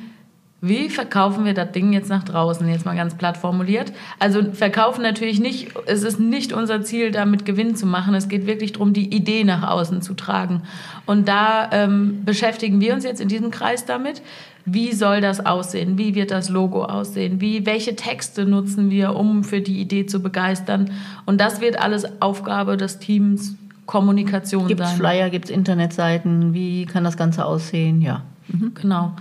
wie 0.63 0.89
verkaufen 0.89 1.43
wir 1.43 1.55
das 1.55 1.71
Ding 1.71 1.91
jetzt 1.91 2.09
nach 2.09 2.23
draußen, 2.23 2.67
jetzt 2.69 2.85
mal 2.85 2.95
ganz 2.95 3.15
platt 3.15 3.35
formuliert. 3.35 3.91
Also 4.19 4.43
verkaufen 4.53 5.01
natürlich 5.01 5.39
nicht, 5.39 5.69
es 5.87 6.03
ist 6.03 6.19
nicht 6.19 6.53
unser 6.53 6.83
Ziel, 6.83 7.09
damit 7.09 7.45
Gewinn 7.45 7.75
zu 7.75 7.87
machen. 7.87 8.13
Es 8.13 8.27
geht 8.27 8.45
wirklich 8.45 8.73
darum, 8.73 8.93
die 8.93 9.11
Idee 9.11 9.43
nach 9.43 9.67
außen 9.67 10.03
zu 10.03 10.13
tragen. 10.13 10.61
Und 11.07 11.27
da 11.27 11.67
ähm, 11.71 12.23
beschäftigen 12.25 12.79
wir 12.79 12.93
uns 12.93 13.03
jetzt 13.03 13.19
in 13.19 13.27
diesem 13.27 13.49
Kreis 13.49 13.85
damit. 13.85 14.21
Wie 14.63 14.93
soll 14.93 15.19
das 15.19 15.43
aussehen? 15.43 15.97
Wie 15.97 16.13
wird 16.13 16.29
das 16.29 16.49
Logo 16.49 16.85
aussehen? 16.85 17.41
Wie, 17.41 17.65
welche 17.65 17.95
Texte 17.95 18.45
nutzen 18.45 18.91
wir, 18.91 19.15
um 19.15 19.43
für 19.43 19.61
die 19.61 19.81
Idee 19.81 20.05
zu 20.05 20.21
begeistern? 20.21 20.91
Und 21.25 21.41
das 21.41 21.59
wird 21.59 21.79
alles 21.79 22.21
Aufgabe 22.21 22.77
des 22.77 22.99
Teams 22.99 23.55
Kommunikation 23.87 24.67
gibt's 24.67 24.83
sein. 24.83 24.93
Gibt 24.93 25.05
es 25.05 25.09
Flyer, 25.09 25.29
gibt 25.31 25.45
es 25.45 25.51
Internetseiten? 25.51 26.53
Wie 26.53 26.85
kann 26.85 27.03
das 27.03 27.17
Ganze 27.17 27.45
aussehen? 27.45 27.99
Ja. 28.01 28.21
Mhm. 28.51 28.73
Genau. 28.73 29.13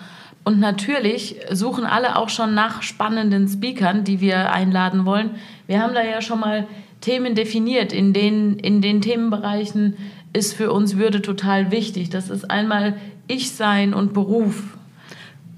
Und 0.45 0.59
natürlich 0.59 1.37
suchen 1.53 1.85
alle 1.85 2.17
auch 2.17 2.29
schon 2.29 2.55
nach 2.55 2.83
spannenden 2.83 3.47
Speakern, 3.47 4.05
die 4.05 4.21
wir 4.21 4.53
einladen 4.53 5.05
wollen. 5.05 5.33
Wir 5.67 5.83
haben 5.83 5.95
da 5.95 6.03
ja 6.03 6.23
schon 6.23 6.41
mal 6.41 6.67
Themen 7.01 7.35
definiert, 7.35 7.93
in 7.93 8.13
den, 8.13 8.59
in 8.59 8.83
den 8.83 9.01
Themenbereichen 9.01 9.97
ist 10.33 10.55
für 10.55 10.73
uns 10.73 10.97
Würde 10.97 11.23
total 11.23 11.71
wichtig. 11.71 12.11
Das 12.11 12.31
ist 12.31 12.51
einmal 12.51 12.97
Ich-Sein 13.27 13.95
und 13.95 14.13
Beruf. 14.13 14.77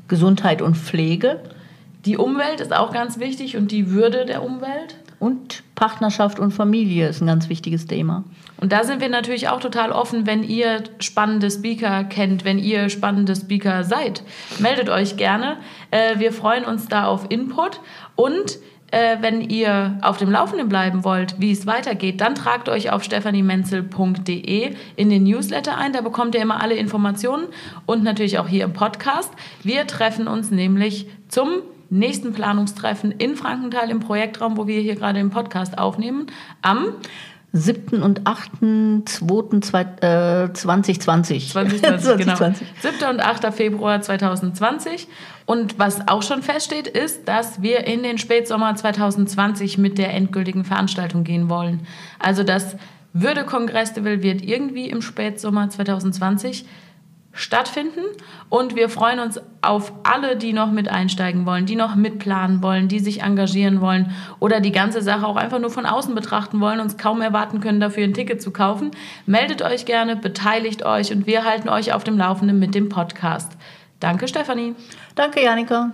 Gesundheit 0.09 0.62
und 0.62 0.76
Pflege. 0.76 1.41
Die 2.05 2.17
Umwelt 2.17 2.61
ist 2.61 2.75
auch 2.75 2.93
ganz 2.93 3.19
wichtig 3.19 3.57
und 3.57 3.71
die 3.71 3.91
Würde 3.91 4.26
der 4.26 4.43
Umwelt. 4.43 4.97
Und 5.23 5.62
Partnerschaft 5.76 6.41
und 6.41 6.50
Familie 6.50 7.07
ist 7.07 7.21
ein 7.21 7.29
ganz 7.29 7.49
wichtiges 7.49 7.87
Thema. 7.87 8.25
Und 8.57 8.73
da 8.73 8.83
sind 8.83 9.00
wir 9.00 9.09
natürlich 9.09 9.49
auch 9.49 9.61
total 9.61 9.93
offen, 9.93 10.26
wenn 10.26 10.43
ihr 10.43 10.83
spannende 10.99 11.49
Speaker 11.49 12.02
kennt, 12.02 12.45
wenn 12.45 12.59
ihr 12.59 12.88
spannende 12.88 13.37
Speaker 13.37 13.85
seid. 13.85 14.25
Meldet 14.59 14.90
euch 14.90 15.16
gerne. 15.16 15.59
Äh, 15.92 16.18
wir 16.18 16.33
freuen 16.33 16.64
uns 16.64 16.88
da 16.88 17.05
auf 17.05 17.27
Input. 17.29 17.79
Und 18.16 18.59
äh, 18.90 19.18
wenn 19.20 19.42
ihr 19.42 19.96
auf 20.03 20.16
dem 20.16 20.29
Laufenden 20.29 20.68
bleiben 20.68 21.05
wollt, 21.05 21.37
wie 21.38 21.53
es 21.53 21.68
weitergeht, 21.68 22.20
dann 22.20 22.35
tragt 22.35 22.68
euch 22.68 22.90
auf 22.90 23.05
stephaniemenzel.de 23.05 24.75
in 24.96 25.09
den 25.09 25.23
Newsletter 25.23 25.79
ein. 25.79 25.92
Da 25.92 26.01
bekommt 26.01 26.35
ihr 26.35 26.42
immer 26.42 26.61
alle 26.61 26.75
Informationen 26.75 27.46
und 27.87 28.03
natürlich 28.03 28.40
auch 28.40 28.49
hier 28.49 28.64
im 28.64 28.73
Podcast. 28.73 29.31
Wir 29.62 29.87
treffen 29.87 30.27
uns 30.27 30.51
nämlich 30.51 31.07
zum 31.29 31.62
nächsten 31.92 32.33
Planungstreffen 32.33 33.12
in 33.12 33.37
Frankenthal 33.37 33.90
im 33.90 34.00
Projektraum, 34.00 34.57
wo 34.57 34.66
wir 34.66 34.81
hier 34.81 34.96
gerade 34.96 35.18
den 35.18 35.31
Podcast 35.31 35.78
aufnehmen, 35.78 36.26
am 36.62 36.94
7. 37.55 38.02
und 38.02 38.22
8.2.2020. 38.22 40.55
2020, 40.55 41.52
2020, 41.52 42.18
genau. 42.18 42.37
7. 42.98 43.11
und 43.11 43.20
8. 43.20 43.52
Februar 43.52 44.00
2020. 44.00 45.07
Und 45.44 45.78
was 45.78 46.09
auch 46.09 46.22
schon 46.22 46.42
feststeht, 46.42 46.88
ist, 46.88 47.28
dass 47.28 47.61
wir 47.61 47.87
in 47.87 48.02
den 48.02 48.16
Spätsommer 48.16 48.74
2020 48.74 49.76
mit 49.76 49.98
der 49.98 50.14
endgültigen 50.14 50.64
Veranstaltung 50.64 51.24
gehen 51.24 51.50
wollen. 51.50 51.81
Also 52.18 52.42
das 52.42 52.76
Würde-Kongress-Will 53.12 54.22
wird 54.22 54.42
irgendwie 54.42 54.88
im 54.88 55.02
Spätsommer 55.02 55.68
2020 55.68 56.64
stattfinden. 57.33 58.01
Und 58.49 58.77
wir 58.77 58.88
freuen 58.88 59.18
uns 59.18 59.40
auf 59.62 59.92
alle, 60.03 60.37
die 60.37 60.53
noch 60.53 60.71
mit 60.71 60.88
einsteigen 60.88 61.47
wollen, 61.47 61.66
die 61.66 61.77
noch 61.77 61.95
mitplanen 61.95 62.62
wollen, 62.62 62.88
die 62.88 62.99
sich 62.99 63.23
engagieren 63.23 63.81
wollen 63.81 64.12
oder 64.40 64.61
die 64.61 64.73
ganze 64.73 65.03
Sache 65.03 65.27
auch 65.27 65.37
einfach 65.37 65.59
nur 65.59 65.71
von 65.71 65.87
außen 65.87 66.14
betrachten 66.14 66.61
wollen, 66.61 66.81
und 66.81 66.99
kaum 66.99 67.21
erwarten 67.21 67.61
können, 67.61 67.81
dafür 67.81 68.05
ein 68.05 68.14
Ticket 68.14 68.42
zu 68.42 68.51
kaufen. 68.51 68.90
Meldet 69.27 69.62
euch 69.62 69.85
gerne, 69.87 70.16
beteiligt 70.16 70.85
euch 70.85 71.12
und 71.12 71.27
wir 71.27 71.45
halten 71.45 71.68
euch 71.68 71.92
auf 71.92 72.05
dem 72.05 72.18
Laufenden 72.18 72.59
mit 72.59 72.75
dem 72.75 72.88
Podcast. 72.88 73.53
Danke, 74.01 74.29
Stefanie. 74.29 74.75
Danke, 75.14 75.42
Janika. 75.42 75.92